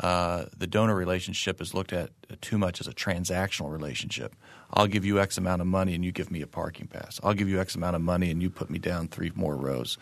[0.00, 4.34] uh, the donor relationship is looked at too much as a transactional relationship.
[4.72, 7.20] I'll give you X amount of money and you give me a parking pass.
[7.22, 9.96] I'll give you X amount of money and you put me down three more rows.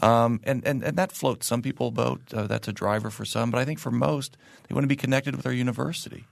[0.00, 2.20] Um, and, and, and that floats some people boat.
[2.32, 3.50] Uh, that's a driver for some.
[3.50, 4.36] But I think for most,
[4.68, 6.24] they want to be connected with our university.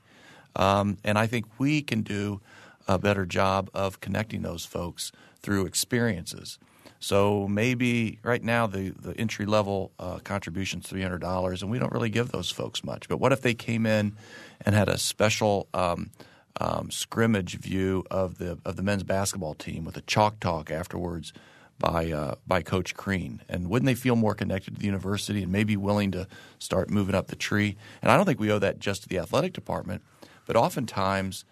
[0.54, 2.40] Um, and I think we can do
[2.87, 5.11] a better job of connecting those folks
[5.42, 6.59] through experiences.
[7.00, 11.70] So maybe right now the, the entry level uh, contribution is three hundred dollars, and
[11.70, 13.08] we don't really give those folks much.
[13.08, 14.14] But what if they came in
[14.60, 16.10] and had a special um,
[16.60, 21.32] um, scrimmage view of the of the men's basketball team with a chalk talk afterwards
[21.78, 25.50] by uh, by Coach Crean, and wouldn't they feel more connected to the university and
[25.50, 27.76] maybe willing to start moving up the tree?
[28.02, 30.02] And I don't think we owe that just to the athletic department,
[30.46, 31.46] but oftentimes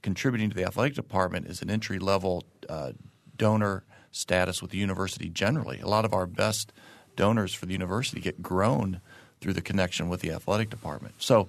[0.00, 2.92] contributing to the athletic department is an entry level uh,
[3.36, 5.80] donor status with the university generally.
[5.80, 6.72] A lot of our best
[7.16, 9.00] donors for the university get grown
[9.40, 11.14] through the connection with the athletic department.
[11.18, 11.48] So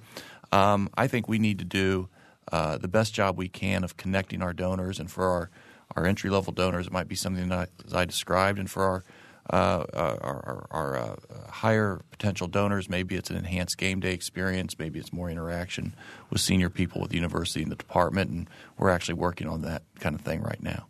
[0.51, 2.09] um, I think we need to do
[2.51, 5.49] uh, the best job we can of connecting our donors, and for our,
[5.95, 9.03] our entry level donors, it might be something that I, I described, and for our
[9.49, 11.15] uh, uh our, our uh,
[11.49, 15.93] higher potential donors, maybe it's an enhanced game day experience, maybe it's more interaction
[16.29, 19.83] with senior people with the university and the department, and we're actually working on that
[19.99, 20.85] kind of thing right now.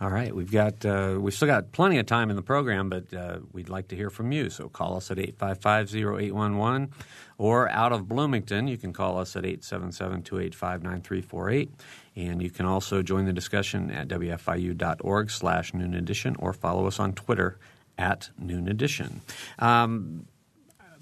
[0.00, 3.12] All right, we've got uh, we've still got plenty of time in the program, but
[3.12, 4.48] uh, we'd like to hear from you.
[4.48, 6.88] So call us at 855-0811
[7.36, 11.68] or out of Bloomington, you can call us at 877-285-9348
[12.16, 16.98] and you can also join the discussion at wfiu.org slash noon edition or follow us
[16.98, 17.58] on Twitter
[17.98, 19.20] at noon edition.
[19.58, 20.24] Um,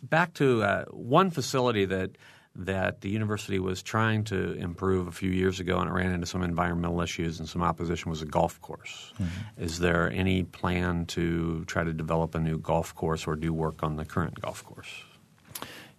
[0.03, 2.11] back to uh, one facility that–
[2.59, 6.27] that the university was trying to improve a few years ago and it ran into
[6.27, 9.13] some environmental issues and some opposition was a golf course.
[9.15, 9.63] Mm-hmm.
[9.63, 13.83] Is there any plan to try to develop a new golf course or do work
[13.85, 14.91] on the current golf course?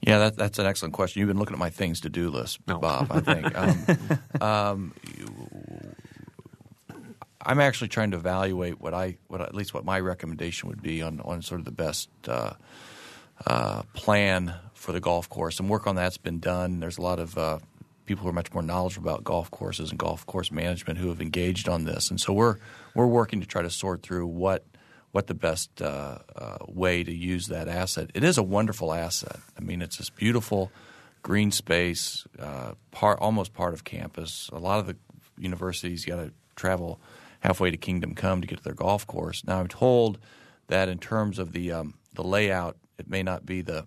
[0.02, 1.22] Yeah, that, that's an excellent question.
[1.22, 2.78] You've been looking at my things to do list, no.
[2.78, 4.42] Bob, I think.
[4.42, 4.94] um, um,
[7.42, 11.02] I'm actually trying to evaluate what I, what at least what my recommendation would be
[11.02, 12.54] on, on sort of the best uh,
[13.48, 16.80] uh, plan for the golf course, and work on that's been done.
[16.80, 17.60] There's a lot of uh,
[18.06, 21.22] people who are much more knowledgeable about golf courses and golf course management who have
[21.22, 22.58] engaged on this, and so we're
[22.96, 24.64] we're working to try to sort through what
[25.12, 28.10] what the best uh, uh, way to use that asset.
[28.14, 29.40] It is a wonderful asset.
[29.58, 30.72] I mean, it's this beautiful
[31.24, 34.50] green space, uh, part almost part of campus.
[34.54, 34.96] A lot of the
[35.38, 37.00] universities got to travel
[37.42, 39.44] halfway to Kingdom Come to get to their golf course.
[39.46, 40.20] Now, I'm told
[40.68, 43.86] that in terms of the um, the layout, it may not be the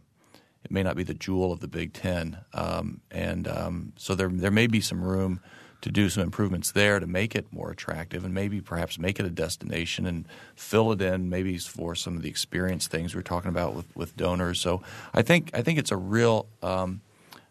[0.64, 4.28] it may not be the jewel of the Big Ten, um, and um, so there
[4.28, 5.40] there may be some room
[5.82, 9.26] to do some improvements there to make it more attractive, and maybe perhaps make it
[9.26, 13.48] a destination and fill it in maybe for some of the experience things we're talking
[13.48, 14.60] about with, with donors.
[14.60, 17.00] So I think I think it's a real um,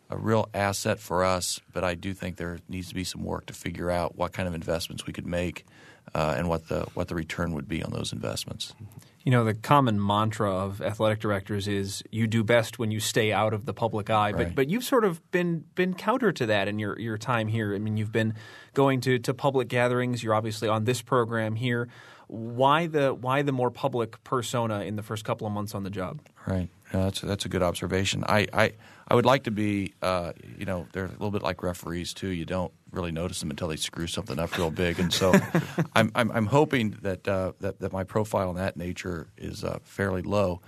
[0.09, 3.45] a real asset for us, but I do think there needs to be some work
[3.47, 5.65] to figure out what kind of investments we could make
[6.13, 8.73] uh, and what the what the return would be on those investments.
[9.23, 13.31] You know, the common mantra of athletic directors is you do best when you stay
[13.31, 14.31] out of the public eye.
[14.31, 14.47] Right.
[14.47, 17.75] But but you've sort of been been counter to that in your, your time here.
[17.75, 18.33] I mean, you've been
[18.73, 20.23] going to, to public gatherings.
[20.23, 21.87] You're obviously on this program here.
[22.27, 25.89] Why the why the more public persona in the first couple of months on the
[25.89, 26.21] job?
[26.47, 26.69] Right.
[26.93, 28.23] Yeah, that's a, that's a good observation.
[28.27, 28.73] I, I,
[29.07, 32.27] I would like to be, uh, you know, they're a little bit like referees too.
[32.27, 35.33] You don't really notice them until they screw something up real big, and so
[35.95, 39.79] I'm, I'm, I'm hoping that, uh, that that my profile in that nature is uh,
[39.83, 40.61] fairly low,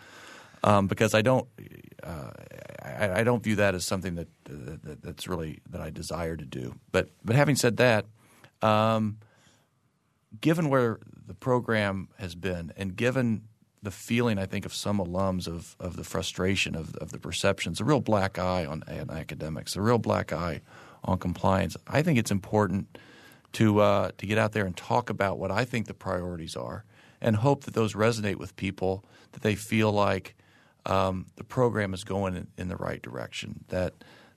[0.63, 1.47] um, because I don't
[2.03, 2.31] uh,
[2.83, 6.45] I, I, don't view that as something that, that, that's really that I desire to
[6.45, 6.75] do.
[6.91, 8.05] But but having said that,
[8.61, 9.17] um,
[10.41, 13.43] given where the program has been, and given
[13.83, 17.79] the feeling I think of some alums of of the frustration of of the perceptions,
[17.79, 20.61] a real black eye on, on academics, a real black eye
[21.03, 21.75] on compliance.
[21.85, 22.97] I think it's important
[23.53, 26.85] to uh, to get out there and talk about what I think the priorities are,
[27.21, 30.35] and hope that those resonate with people, that they feel like
[30.85, 33.65] um, the program is going in, in, the right direction.
[33.67, 33.93] That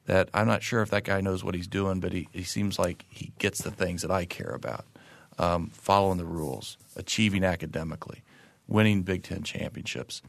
[0.06, 2.78] that I'm not sure if that guy knows what he's doing, but he, he seems
[2.78, 4.84] like he gets the things that I care about,
[5.38, 8.22] um, following the rules, achieving academically
[8.68, 10.22] winning Big Ten championships.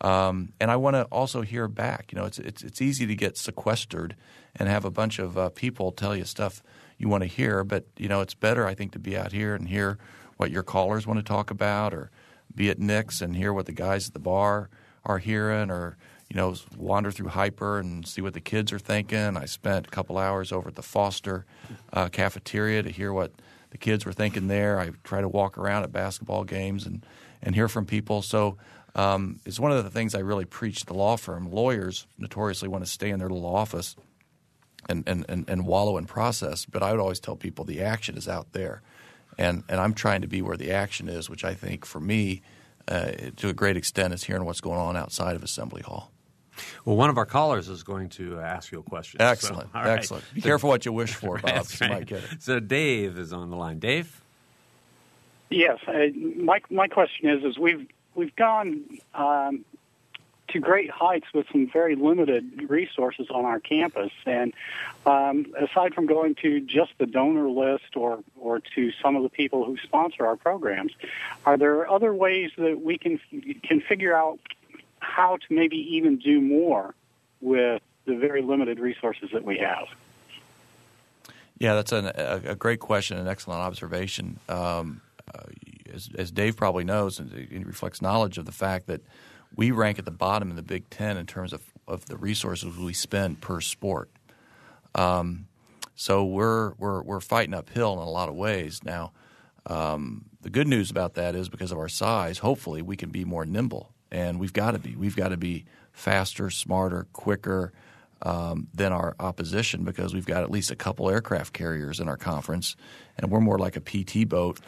[0.00, 2.12] Um, and I want to also hear back.
[2.12, 4.16] You know, it's, it's it's easy to get sequestered
[4.56, 6.62] and have a bunch of uh, people tell you stuff
[6.98, 9.54] you want to hear, but you know, it's better I think to be out here
[9.54, 9.98] and hear
[10.36, 12.10] what your callers want to talk about, or
[12.54, 14.68] be at Nick's and hear what the guys at the bar
[15.04, 15.96] are hearing, or
[16.28, 19.36] you know, wander through Hyper and see what the kids are thinking.
[19.36, 21.44] I spent a couple hours over at the Foster
[21.92, 23.32] uh, cafeteria to hear what
[23.70, 24.80] the kids were thinking there.
[24.80, 27.04] I try to walk around at basketball games and
[27.42, 28.22] and hear from people.
[28.22, 28.56] So
[28.94, 31.50] um, is one of the things I really preach the law firm.
[31.50, 33.96] Lawyers notoriously want to stay in their little office
[34.88, 38.16] and, and, and, and wallow in process, but I would always tell people the action
[38.16, 38.82] is out there.
[39.38, 42.42] And, and I'm trying to be where the action is, which I think for me,
[42.88, 46.12] uh, to a great extent, is hearing what's going on outside of Assembly Hall.
[46.84, 49.22] Well, one of our callers is going to ask you a question.
[49.22, 49.70] Excellent.
[49.72, 50.24] So, excellent.
[50.34, 51.66] Be careful what you wish for, Bob.
[51.80, 51.90] Right.
[51.90, 52.42] might get it.
[52.42, 53.78] So Dave is on the line.
[53.78, 54.22] Dave?
[55.52, 58.84] Yes, uh, my my question is: is we've we've gone
[59.14, 59.64] um,
[60.48, 64.52] to great heights with some very limited resources on our campus, and
[65.06, 69.28] um, aside from going to just the donor list or or to some of the
[69.28, 70.92] people who sponsor our programs,
[71.44, 73.20] are there other ways that we can
[73.62, 74.38] can figure out
[75.00, 76.94] how to maybe even do more
[77.40, 79.86] with the very limited resources that we have?
[81.58, 84.40] Yeah, that's an, a, a great question, an excellent observation.
[84.48, 85.00] Um,
[85.92, 89.02] as, as Dave probably knows, and it reflects knowledge of the fact that
[89.54, 92.76] we rank at the bottom in the Big Ten in terms of, of the resources
[92.76, 94.10] we spend per sport.
[94.94, 95.46] Um,
[95.94, 98.80] so we're, we're, we're fighting uphill in a lot of ways.
[98.82, 99.12] Now,
[99.66, 103.24] um, the good news about that is because of our size, hopefully we can be
[103.24, 103.92] more nimble.
[104.10, 104.94] And we've got to be.
[104.94, 107.72] We've got to be faster, smarter, quicker
[108.20, 112.16] um, than our opposition because we've got at least a couple aircraft carriers in our
[112.16, 112.76] conference,
[113.16, 114.60] and we're more like a PT boat.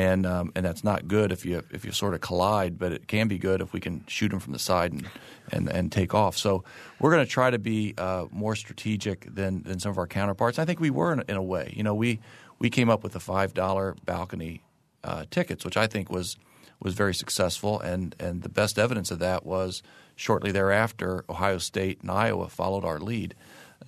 [0.00, 3.06] And um, and that's not good if you if you sort of collide, but it
[3.06, 5.06] can be good if we can shoot them from the side and
[5.52, 6.38] and, and take off.
[6.38, 6.64] So
[6.98, 10.58] we're going to try to be uh, more strategic than than some of our counterparts.
[10.58, 11.74] I think we were in, in a way.
[11.76, 12.18] You know, we
[12.58, 14.62] we came up with the five dollar balcony
[15.04, 16.38] uh, tickets, which I think was
[16.82, 19.82] was very successful, and and the best evidence of that was
[20.16, 23.34] shortly thereafter, Ohio State and Iowa followed our lead,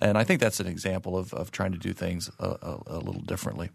[0.01, 2.97] and I think that's an example of, of trying to do things a, a, a
[2.97, 3.69] little differently.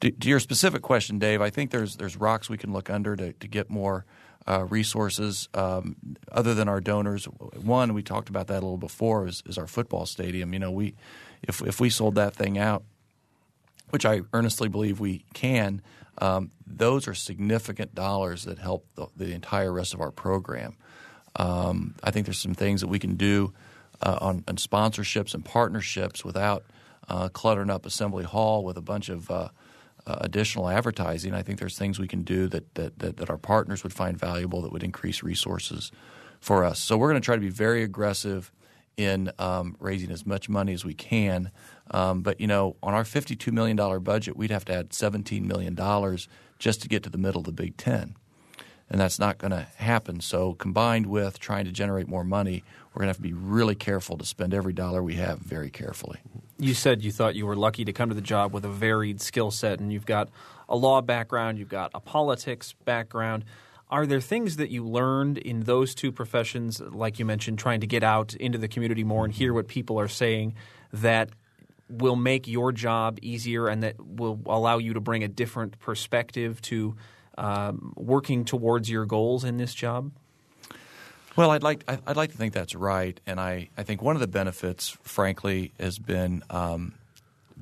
[0.00, 3.14] To, to, your specific question, Dave, I think there's there's rocks we can look under
[3.16, 4.04] to, to get more
[4.46, 5.96] uh, resources um,
[6.30, 7.26] other than our donors.
[7.26, 10.52] One, we talked about that a little before, is, is our football stadium.
[10.52, 10.94] You know, we
[11.42, 12.82] if if we sold that thing out,
[13.90, 15.82] which I earnestly believe we can.
[16.18, 20.76] Um, those are significant dollars that help the, the entire rest of our program.
[21.36, 23.54] Um, I think there's some things that we can do
[24.02, 26.64] uh, on, on, sponsorships and partnerships without
[27.08, 29.48] uh, cluttering up Assembly Hall with a bunch of uh,
[30.06, 31.34] uh additional advertising.
[31.34, 34.18] I think there's things we can do that, that, that, that our partners would find
[34.18, 35.92] valuable that would increase resources
[36.40, 36.80] for us.
[36.80, 38.52] So we're going to try to be very aggressive
[38.96, 41.50] in um, raising as much money as we can.
[41.90, 45.76] Um, but you know, on our $52 million budget, we'd have to add $17 million
[46.58, 48.16] just to get to the middle of the Big Ten.
[48.90, 50.20] And that's not going to happen.
[50.20, 52.62] So, combined with trying to generate more money,
[52.92, 55.70] we're going to have to be really careful to spend every dollar we have very
[55.70, 56.18] carefully.
[56.58, 59.20] You said you thought you were lucky to come to the job with a varied
[59.20, 60.28] skill set, and you've got
[60.68, 63.44] a law background, you've got a politics background.
[63.90, 67.86] Are there things that you learned in those two professions, like you mentioned, trying to
[67.86, 70.54] get out into the community more and hear what people are saying,
[70.92, 71.30] that
[71.88, 76.60] will make your job easier and that will allow you to bring a different perspective
[76.62, 76.96] to
[77.38, 80.12] um, working towards your goals in this job?
[81.34, 84.20] Well, I'd like I'd like to think that's right, and I, I think one of
[84.20, 86.94] the benefits, frankly, has been um,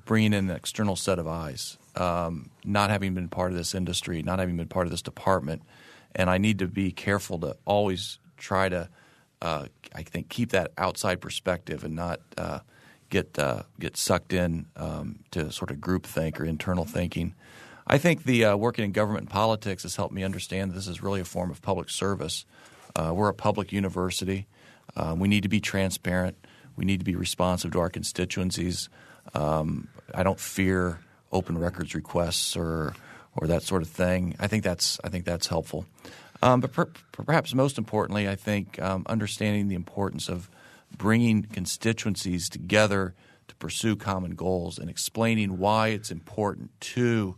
[0.05, 1.79] bringing in an external set of eyes.
[1.95, 5.63] Um, not having been part of this industry, not having been part of this department,
[6.15, 8.89] and I need to be careful to always try to,
[9.43, 12.61] uh, I think, keep that outside perspective and not uh,
[13.09, 17.35] get uh, get sucked in um, to sort of groupthink or internal thinking.
[17.91, 20.87] I think the uh, working in government and politics has helped me understand that this
[20.87, 22.45] is really a form of public service.
[22.95, 24.47] Uh, we're a public university.
[24.95, 26.37] Um, we need to be transparent.
[26.77, 28.89] We need to be responsive to our constituencies.
[29.35, 31.01] Um, I don't fear
[31.33, 32.95] open records requests or
[33.35, 34.37] or that sort of thing.
[34.39, 35.85] I think that's I think that's helpful.
[36.43, 40.49] Um, but per, perhaps most importantly, I think um, understanding the importance of
[40.97, 43.15] bringing constituencies together
[43.49, 47.35] to pursue common goals and explaining why it's important to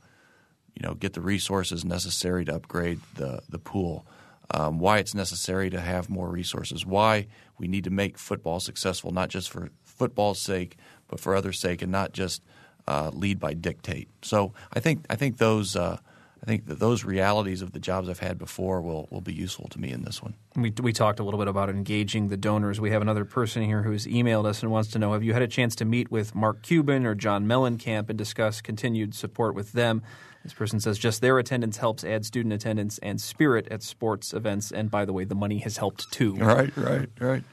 [0.74, 4.06] you know get the resources necessary to upgrade the the pool.
[4.54, 7.26] Um, why it's necessary to have more resources, why
[7.58, 10.76] we need to make football successful, not just for football's sake,
[11.08, 12.42] but for others' sake, and not just
[12.86, 14.08] uh, lead by dictate.
[14.20, 15.98] So I think I think those uh,
[16.42, 19.68] I think that those realities of the jobs I've had before will will be useful
[19.68, 20.34] to me in this one.
[20.56, 22.80] We we talked a little bit about engaging the donors.
[22.80, 25.42] We have another person here who's emailed us and wants to know: Have you had
[25.42, 29.72] a chance to meet with Mark Cuban or John Mellencamp and discuss continued support with
[29.72, 30.02] them?
[30.42, 34.72] This person says just their attendance helps add student attendance and spirit at sports events.
[34.72, 36.34] And by the way, the money has helped too.
[36.34, 37.44] Right, right, right.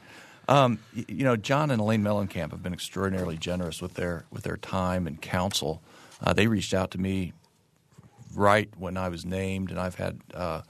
[0.48, 4.58] Um, you know, John and Elaine Mellencamp have been extraordinarily generous with their with their
[4.58, 5.84] time and counsel.
[6.22, 7.34] Uh, they reached out to me
[8.34, 10.62] right when I was named, and I've had uh,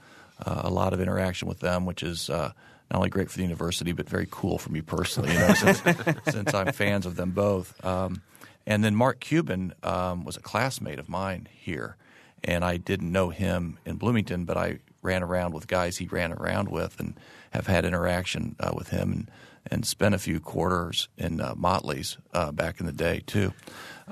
[0.44, 2.52] uh, a lot of interaction with them, which is uh,
[2.90, 5.32] not only great for the university but very cool for me personally.
[5.32, 5.82] You know, since,
[6.28, 7.82] since I'm fans of them both.
[7.84, 8.22] Um,
[8.66, 11.96] and then Mark Cuban um, was a classmate of mine here,
[12.44, 16.32] and I didn't know him in Bloomington, but I ran around with guys he ran
[16.32, 17.18] around with, and
[17.50, 19.30] have had interaction uh, with him, and
[19.70, 23.52] and spent a few quarters in uh, Motley's uh, back in the day too.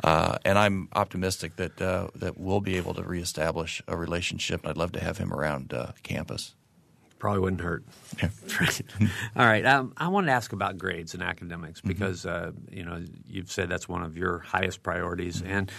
[0.02, 4.66] Uh, and I'm optimistic that uh, that we'll be able to reestablish a relationship.
[4.66, 6.54] I'd love to have him around uh, campus.
[7.18, 7.84] Probably wouldn't hurt.
[8.22, 8.28] Yeah.
[9.36, 9.66] All right.
[9.66, 11.88] Um, I wanted to ask about grades and academics mm-hmm.
[11.88, 12.48] because mm-hmm.
[12.48, 15.52] uh, you know you've said that's one of your highest priorities, mm-hmm.
[15.52, 15.72] and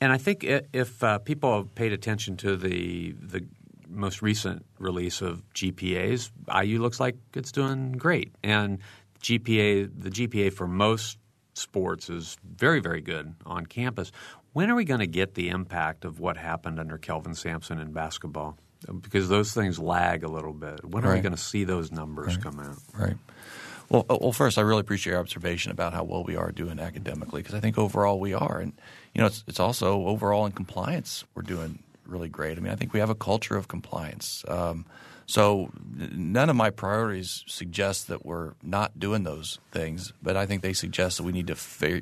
[0.00, 3.44] and I think if uh, people have paid attention to the the
[3.88, 6.30] most recent release of GPAs,
[6.62, 8.78] IU looks like it's doing great, and
[9.20, 11.18] GPA the GPA for most
[11.54, 14.12] sports is very very good on campus.
[14.52, 17.92] When are we going to get the impact of what happened under Kelvin Sampson in
[17.92, 18.58] basketball?
[19.00, 20.84] because those things lag a little bit.
[20.84, 21.16] When are right.
[21.16, 22.42] we going to see those numbers right.
[22.42, 22.78] come out?
[22.96, 23.16] Right.
[23.88, 26.78] Well, uh, well, first, I really appreciate your observation about how well we are doing
[26.78, 28.72] academically because I think overall we are, and
[29.18, 32.56] you know, it's it's also overall in compliance we're doing really great.
[32.56, 34.44] I mean, I think we have a culture of compliance.
[34.46, 34.86] Um,
[35.26, 40.62] so none of my priorities suggest that we're not doing those things, but I think
[40.62, 41.56] they suggest that we need to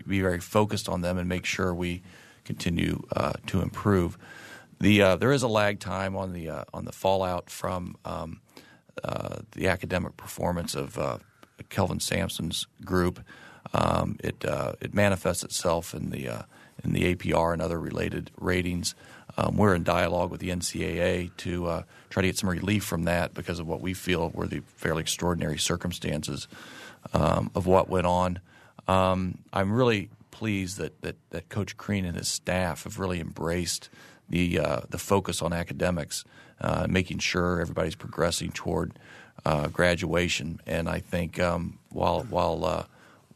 [0.07, 2.03] be very focused on them and make sure we
[2.45, 4.19] continue uh, to improve.
[4.79, 8.43] The uh, there is a lag time on the uh, on the fallout from um,
[9.03, 11.17] uh, the academic performance of uh,
[11.71, 13.21] Kelvin Sampson's group.
[13.73, 16.45] Um, it uh, it manifests itself in the
[16.85, 18.95] in the APR and other related ratings.
[19.39, 23.35] Um, we're in dialogue with the NCAA to try to get some relief from that
[23.35, 26.49] because of what we feel were the fairly extraordinary circumstances
[27.13, 28.41] um, of what went on.
[28.89, 33.89] Um, I'm really pleased that, that, that Coach Crean and his staff have really embraced
[34.29, 36.25] the uh, the focus on academics,
[36.61, 38.99] uh, making sure everybody's progressing toward
[39.45, 40.61] uh, graduation.
[40.67, 42.85] And I think um, while while uh,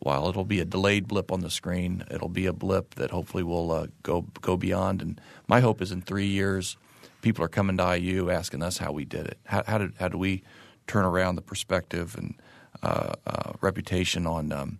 [0.00, 3.42] while it'll be a delayed blip on the screen, it'll be a blip that hopefully
[3.42, 5.00] will uh, go go beyond.
[5.00, 6.76] And my hope is in three years,
[7.22, 9.38] people are coming to IU asking us how we did it.
[9.44, 10.42] How, how did how do we
[10.86, 12.34] turn around the perspective and
[12.82, 13.14] uh,
[13.60, 14.78] reputation on um,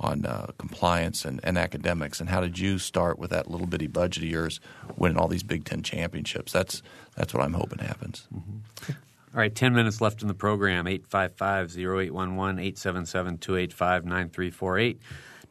[0.00, 3.88] on uh, compliance and, and, academics, and how did you start with that little bitty
[3.88, 4.60] budget of yours,
[4.96, 6.52] winning all these Big Ten championships?
[6.52, 6.82] That's
[7.16, 8.28] that's what I'm hoping happens.
[8.34, 8.92] Mm-hmm.
[9.38, 15.00] All right, 10 minutes left in the program 855 0811 877 285 9348.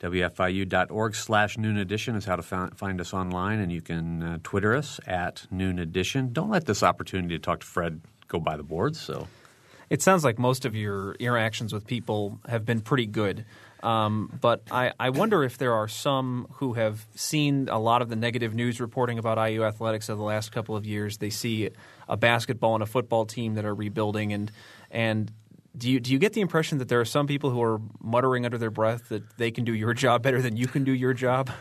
[0.02, 4.76] WFIU.org slash noon edition is how to find us online, and you can uh, Twitter
[4.76, 6.34] us at noon edition.
[6.34, 9.00] Don't let this opportunity to talk to Fred go by the boards.
[9.00, 9.30] So,
[9.90, 13.46] It sounds like most of your interactions with people have been pretty good.
[13.84, 18.10] Um, but I, I, wonder if there are some who have seen a lot of
[18.10, 21.18] the negative news reporting about IU athletics over the last couple of years.
[21.18, 21.70] They see
[22.10, 24.52] a basketball and a football team that are rebuilding, and
[24.90, 25.32] and
[25.78, 28.46] do you do you get the impression that there are some people who are muttering
[28.46, 31.14] under their breath that they can do your job better than you can do your
[31.14, 31.52] job?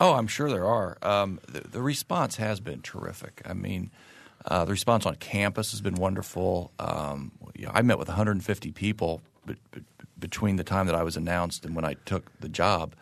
[0.00, 0.98] Oh, I'm sure there are.
[1.02, 3.42] Um, the, the, response has been terrific.
[3.44, 3.90] I mean.
[4.42, 6.72] Uh, the response on campus has been wonderful.
[6.78, 9.82] Um, you know, I met with 150 people but, but
[10.20, 12.94] between the time that I was announced and when I took the job,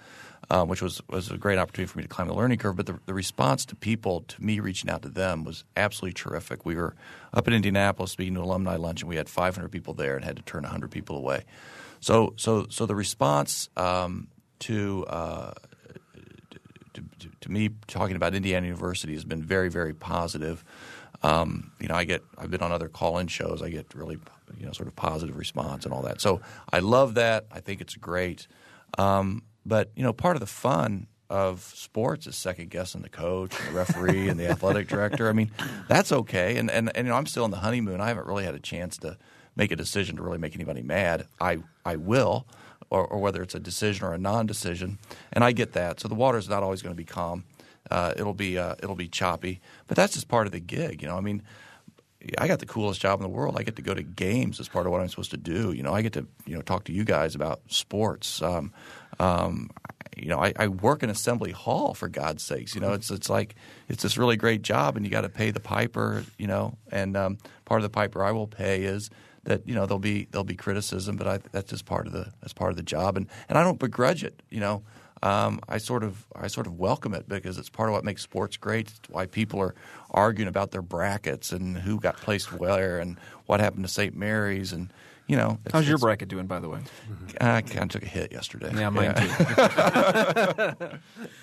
[0.51, 2.77] um, which was was a great opportunity for me to climb the learning curve.
[2.77, 6.65] But the, the, response to people, to me reaching out to them, was absolutely terrific.
[6.65, 6.95] We were
[7.35, 10.37] up in Indianapolis speaking to alumni lunch, and we had 500 people there and had
[10.37, 11.45] to turn 100 people away.
[12.01, 14.29] So so so the response um,
[14.61, 15.53] to, uh,
[16.95, 20.65] to, to, to me talking about Indiana University has been very very positive.
[21.23, 23.61] Um, you know, I get I've been on other call-in shows.
[23.61, 24.19] I get really
[24.59, 26.21] you know sort of positive response and all that.
[26.21, 26.41] So
[26.73, 27.47] I love that.
[27.51, 28.47] I think it's great.
[28.97, 33.59] Um, but you know, part of the fun of sports is second guessing the coach
[33.59, 35.29] and the referee and the athletic director.
[35.29, 35.51] I mean,
[35.89, 36.57] that's okay.
[36.57, 38.01] And, and and you know, I'm still in the honeymoon.
[38.01, 39.19] I haven't really had a chance to
[39.57, 41.27] make a decision to really make anybody mad.
[41.41, 42.47] I I will.
[42.91, 44.99] Or, or whether it's a decision or a non-decision,
[45.35, 46.01] and I get that.
[46.01, 47.45] So the water's not always going to be calm.
[47.91, 51.03] Uh, it'll be uh, it'll be choppy, but that's just part of the gig.
[51.03, 51.43] You know, I mean,
[52.37, 53.57] I got the coolest job in the world.
[53.59, 55.73] I get to go to games as part of what I'm supposed to do.
[55.73, 58.43] You know, I get to you know talk to you guys about sports.
[58.43, 58.73] Um,
[59.21, 59.71] um,
[60.17, 62.75] you know, I, I, work in assembly hall for God's sakes.
[62.75, 63.55] You know, it's it's like
[63.89, 66.25] it's this really great job, and you got to pay the piper.
[66.39, 69.11] You know, and um, part of the piper I will pay is
[69.45, 72.33] that you know there'll be there'll be criticism, but I, that's just part of the
[72.41, 74.43] that's part of the job, and and I don't begrudge it.
[74.51, 74.83] You know,
[75.23, 78.23] um, I sort of I sort of welcome it because it's part of what makes
[78.23, 78.89] sports great.
[78.89, 79.75] It's why people are
[80.11, 84.15] arguing about their brackets and who got placed where and what happened to St.
[84.15, 84.93] Mary's and
[85.29, 86.81] you know, how's your bracket doing, by the way?
[87.39, 88.73] I kind of took a hit yesterday.
[88.75, 89.29] Yeah, mine too.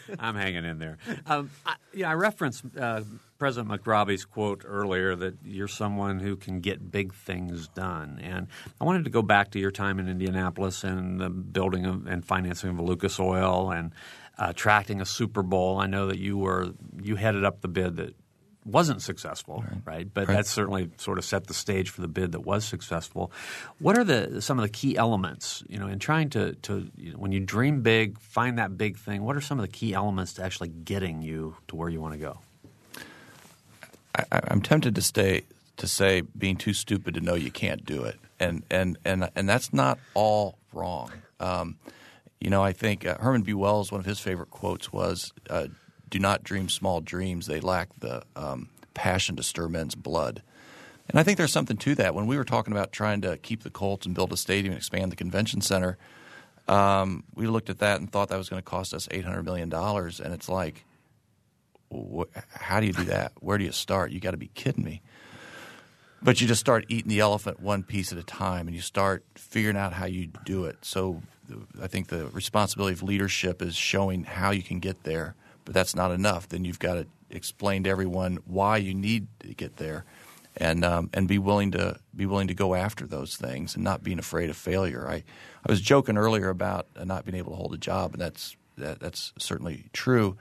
[0.20, 0.98] I'm hanging in there.
[1.28, 3.02] Um, I, yeah, I referenced uh,
[3.38, 8.48] President McRobbie's quote earlier that you're someone who can get big things done, and
[8.82, 12.26] I wanted to go back to your time in Indianapolis and the building of, and
[12.26, 13.92] financing of Lucas Oil and
[14.40, 15.78] uh, attracting a Super Bowl.
[15.80, 16.70] I know that you were
[17.02, 18.16] you headed up the bid that
[18.66, 19.82] wasn't successful, right?
[19.86, 20.14] right?
[20.14, 20.38] But right.
[20.38, 23.32] that certainly sort of set the stage for the bid that was successful.
[23.80, 27.14] What are the some of the key elements, you know, in trying to to you
[27.14, 29.24] know, when you dream big, find that big thing?
[29.24, 32.14] What are some of the key elements to actually getting you to where you want
[32.14, 32.40] to go?
[34.18, 35.44] I, I'm tempted to stay
[35.78, 39.48] to say being too stupid to know you can't do it, and and and and
[39.48, 41.12] that's not all wrong.
[41.40, 41.78] Um,
[42.40, 43.54] you know, I think uh, Herman B.
[43.54, 45.68] Wells, one of his favorite quotes was, uh,
[46.16, 50.42] "Do not dream small dreams; they lack the um, passion to stir men's blood."
[51.10, 52.16] And I think there's something to that.
[52.16, 54.80] When we were talking about trying to keep the Colts and build a stadium and
[54.80, 55.98] expand the convention center,
[56.68, 59.72] um, we looked at that and thought that was going to cost us $800 million.
[59.72, 60.84] And it's like,
[61.94, 63.34] wh- how do you do that?
[63.40, 64.12] Where do you start?
[64.12, 65.02] You got to be kidding me.
[66.24, 69.24] But you just start eating the elephant one piece at a time and you start
[69.36, 70.78] figuring out how you do it.
[70.82, 71.22] So
[71.80, 75.36] I think the responsibility of leadership is showing how you can get there,
[75.66, 76.48] but that's not enough.
[76.48, 80.06] Then you've got to explain to everyone why you need to get there
[80.58, 84.04] and um, and be willing to be willing to go after those things and not
[84.04, 85.08] being afraid of failure.
[85.08, 85.24] I
[85.66, 89.00] I was joking earlier about not being able to hold a job, and that's that,
[89.00, 90.38] that's certainly true,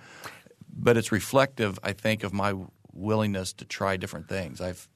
[0.77, 2.55] but it's reflective, I think, of my
[2.93, 4.61] willingness to try different things.
[4.61, 4.89] I've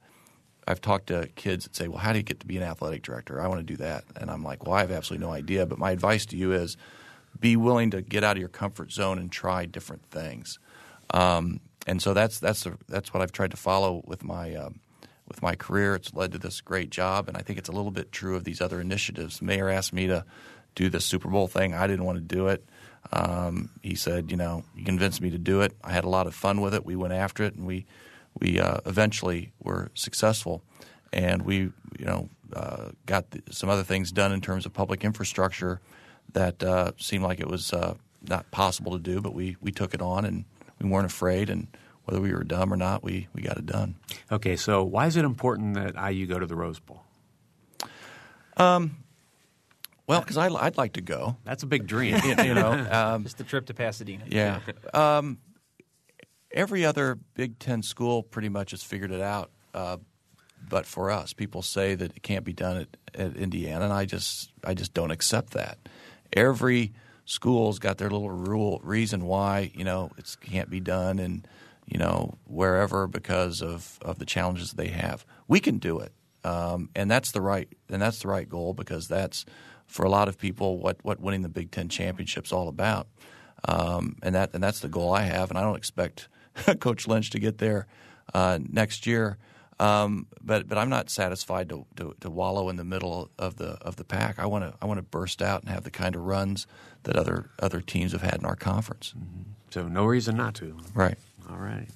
[0.67, 3.01] I've talked to kids that say, "Well, how do you get to be an athletic
[3.03, 5.65] director?" I want to do that, and I'm like, "Well, I have absolutely no idea."
[5.65, 6.77] But my advice to you is,
[7.37, 10.59] be willing to get out of your comfort zone and try different things.
[11.11, 14.79] Um, and so that's that's that's what I've tried to follow with my um,
[15.27, 15.95] with my career.
[15.95, 18.43] It's led to this great job, and I think it's a little bit true of
[18.43, 19.39] these other initiatives.
[19.39, 20.25] The mayor asked me to
[20.75, 21.73] do the Super Bowl thing.
[21.73, 22.63] I didn't want to do it.
[23.11, 25.73] Um, he said, "You know, you convinced me to do it.
[25.83, 26.85] I had a lot of fun with it.
[26.85, 27.85] We went after it, and we
[28.39, 30.63] we uh, eventually were successful,
[31.11, 31.57] and we
[31.97, 35.81] you know uh, got the, some other things done in terms of public infrastructure
[36.33, 37.95] that uh, seemed like it was uh,
[38.27, 40.45] not possible to do, but we we took it on and
[40.81, 41.67] we weren't afraid and."
[42.05, 43.95] Whether we were dumb or not, we, we got it done.
[44.31, 47.03] Okay, so why is it important that IU go to the Rose Bowl?
[48.57, 48.97] Um,
[50.07, 51.37] well, because I'd like to go.
[51.43, 52.15] That's a big dream.
[52.23, 54.23] you, you know, um, Just the trip to Pasadena.
[54.27, 54.59] Yeah.
[54.91, 55.37] Um,
[56.51, 59.51] every other Big Ten school pretty much has figured it out.
[59.71, 59.97] Uh,
[60.67, 64.05] but for us, people say that it can't be done at, at Indiana, and I
[64.05, 65.77] just I just don't accept that.
[66.33, 66.93] Every
[67.25, 71.47] school's got their little rule reason why you know it can't be done, and
[71.85, 75.25] you know wherever because of, of the challenges they have.
[75.47, 76.11] We can do it,
[76.43, 79.45] um, and that's the right and that's the right goal because that's
[79.87, 83.07] for a lot of people what what winning the Big Ten championship's all about,
[83.67, 86.27] um, and that and that's the goal I have, and I don't expect
[86.79, 87.87] Coach Lynch to get there
[88.33, 89.37] uh, next year.
[89.79, 93.77] Um, but but I'm not satisfied to, to, to wallow in the middle of the
[93.81, 94.37] of the pack.
[94.37, 96.67] I want to I want to burst out and have the kind of runs
[97.03, 99.13] that other other teams have had in our conference.
[99.17, 99.51] Mm-hmm.
[99.69, 100.75] So no reason not to.
[100.93, 101.17] Right.
[101.49, 101.87] All right.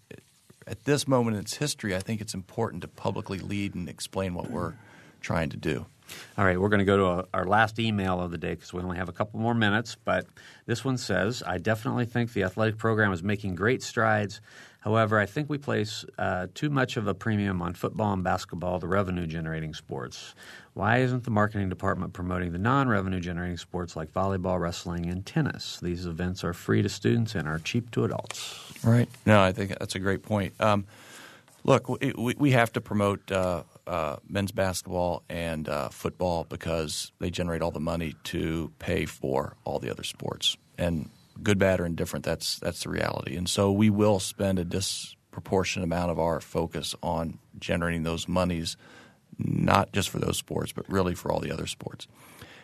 [0.66, 4.34] at this moment in its history, I think it's important to publicly lead and explain
[4.34, 4.74] what we're
[5.20, 5.86] trying to do.
[6.38, 8.72] All right, we're going to go to a, our last email of the day because
[8.72, 9.96] we only have a couple more minutes.
[10.04, 10.26] But
[10.66, 14.40] this one says, I definitely think the athletic program is making great strides.
[14.86, 18.78] However, I think we place uh, too much of a premium on football and basketball,
[18.78, 20.32] the revenue generating sports.
[20.74, 25.26] Why isn't the marketing department promoting the non revenue generating sports like volleyball, wrestling, and
[25.26, 25.80] tennis?
[25.82, 28.62] These events are free to students and are cheap to adults.
[28.84, 29.08] Right.
[29.26, 30.54] No, I think that's a great point.
[30.60, 30.86] Um,
[31.64, 37.30] look, we, we have to promote uh, uh, men's basketball and uh, football because they
[37.30, 40.56] generate all the money to pay for all the other sports.
[40.78, 41.10] And
[41.42, 43.36] good, bad, or indifferent, that's that's the reality.
[43.36, 48.76] And so we will spend a disproportionate amount of our focus on generating those monies,
[49.38, 52.06] not just for those sports, but really for all the other sports.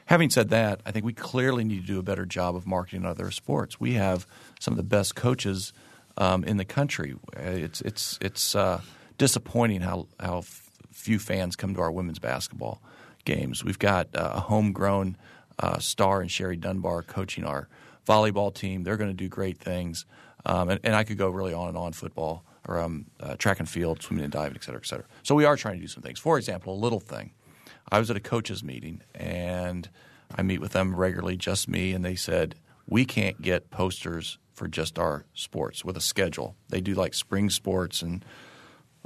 [0.06, 3.06] Having said that, I think we clearly need to do a better job of marketing
[3.06, 3.78] other sports.
[3.78, 4.26] We have
[4.58, 5.72] some of the best coaches
[6.16, 7.14] um, in the country.
[7.36, 8.80] It's it's it's uh,
[9.18, 10.42] disappointing how how
[10.90, 12.82] few fans come to our women's basketball
[13.24, 13.64] games.
[13.64, 15.16] We've got uh, a homegrown
[15.58, 17.68] uh, star in Sherry Dunbar coaching our
[18.06, 18.82] volleyball team.
[18.82, 20.06] They're going to do great things,
[20.44, 23.58] um, and, and, I could go really on and on football or um, uh, track
[23.58, 25.04] and field, swimming and diving, et cetera, et cetera.
[25.22, 26.18] So we are trying to do some things.
[26.18, 27.32] For example, a little thing.
[27.90, 29.88] I was at a coaches meeting and
[30.34, 32.54] I meet with them regularly, just me, and they said
[32.86, 36.56] we can't get posters for just our sports with a schedule.
[36.68, 38.24] They do like spring sports and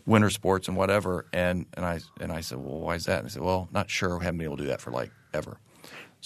[0.04, 1.26] winter sports and whatever.
[1.32, 3.18] And, and I and I said, well, why is that?
[3.18, 4.18] And I said, well, not sure.
[4.18, 5.58] We haven't been able to do that for like ever.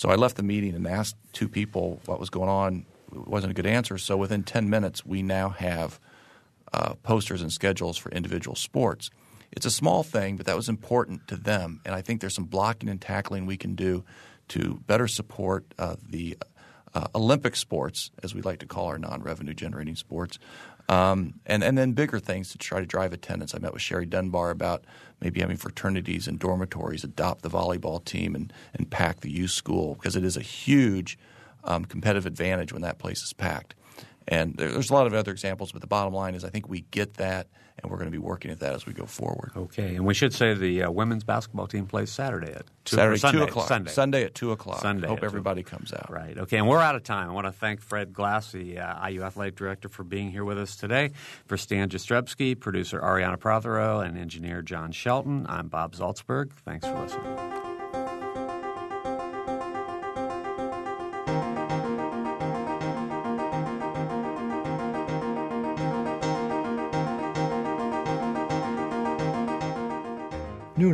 [0.01, 2.87] So I left the meeting and asked two people what was going on.
[3.13, 3.99] It wasn't a good answer.
[3.99, 6.01] So within 10 minutes, we now have
[6.73, 9.11] uh, posters and schedules for individual sports.
[9.53, 11.83] It's a small thing, but that was important to them.
[11.85, 14.03] And I think there's some blocking and tackling we can do
[14.49, 16.39] to better support uh, the
[16.95, 20.39] uh, Olympic sports, as we like to call our non-revenue generating sports,
[20.91, 23.55] um, and and then bigger things to try to drive attendance.
[23.55, 24.85] I met with Sherry Dunbar about
[25.21, 29.95] maybe having fraternities and dormitories adopt the volleyball team and and pack the youth school
[29.95, 31.17] because it is a huge
[31.63, 33.77] um, competitive advantage when that place is packed.
[34.29, 36.83] And there's a lot of other examples, but the bottom line is I think we
[36.91, 37.49] get that
[37.83, 39.53] and we're going to be working at that as we go forward.
[39.57, 43.19] Okay, and we should say the uh, women's basketball team plays Saturday at two, Saturday
[43.19, 43.69] Sunday, two o'clock.
[43.69, 43.91] Sunday.
[43.91, 44.81] Sunday at two o'clock.
[44.81, 45.09] Sunday.
[45.09, 46.11] Hope everybody comes out.
[46.11, 46.37] Right.
[46.37, 47.31] Okay, and we're out of time.
[47.31, 50.59] I want to thank Fred Glass, the uh, IU athletic director, for being here with
[50.59, 51.13] us today.
[51.47, 56.53] For Stan Jastrzebski, producer Ariana Prothero, and engineer John Shelton, I'm Bob Zaltsberg.
[56.53, 57.60] Thanks for listening.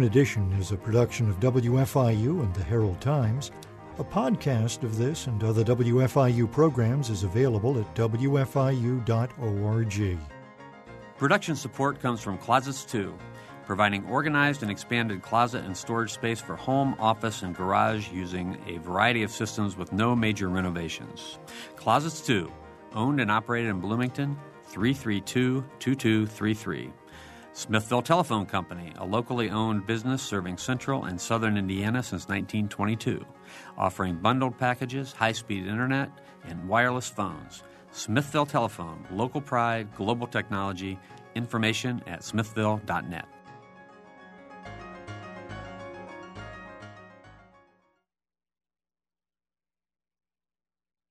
[0.07, 3.51] Edition is a production of WFIU and the Herald Times.
[3.99, 9.09] A podcast of this and other WFIU programs is available at WFIU.org.
[11.19, 13.13] Production support comes from Closets 2,
[13.65, 18.79] providing organized and expanded closet and storage space for home, office, and garage using a
[18.79, 21.41] variety of systems with no major renovations.
[21.75, 22.49] Closets 2,
[22.95, 26.93] owned and operated in Bloomington, 332 2233.
[27.57, 33.25] Smithville Telephone Company, a locally owned business serving central and southern Indiana since 1922,
[33.79, 36.11] offering bundled packages, high speed internet,
[36.45, 37.63] and wireless phones.
[37.93, 40.99] Smithville Telephone, local pride, global technology,
[41.35, 43.25] information at smithville.net.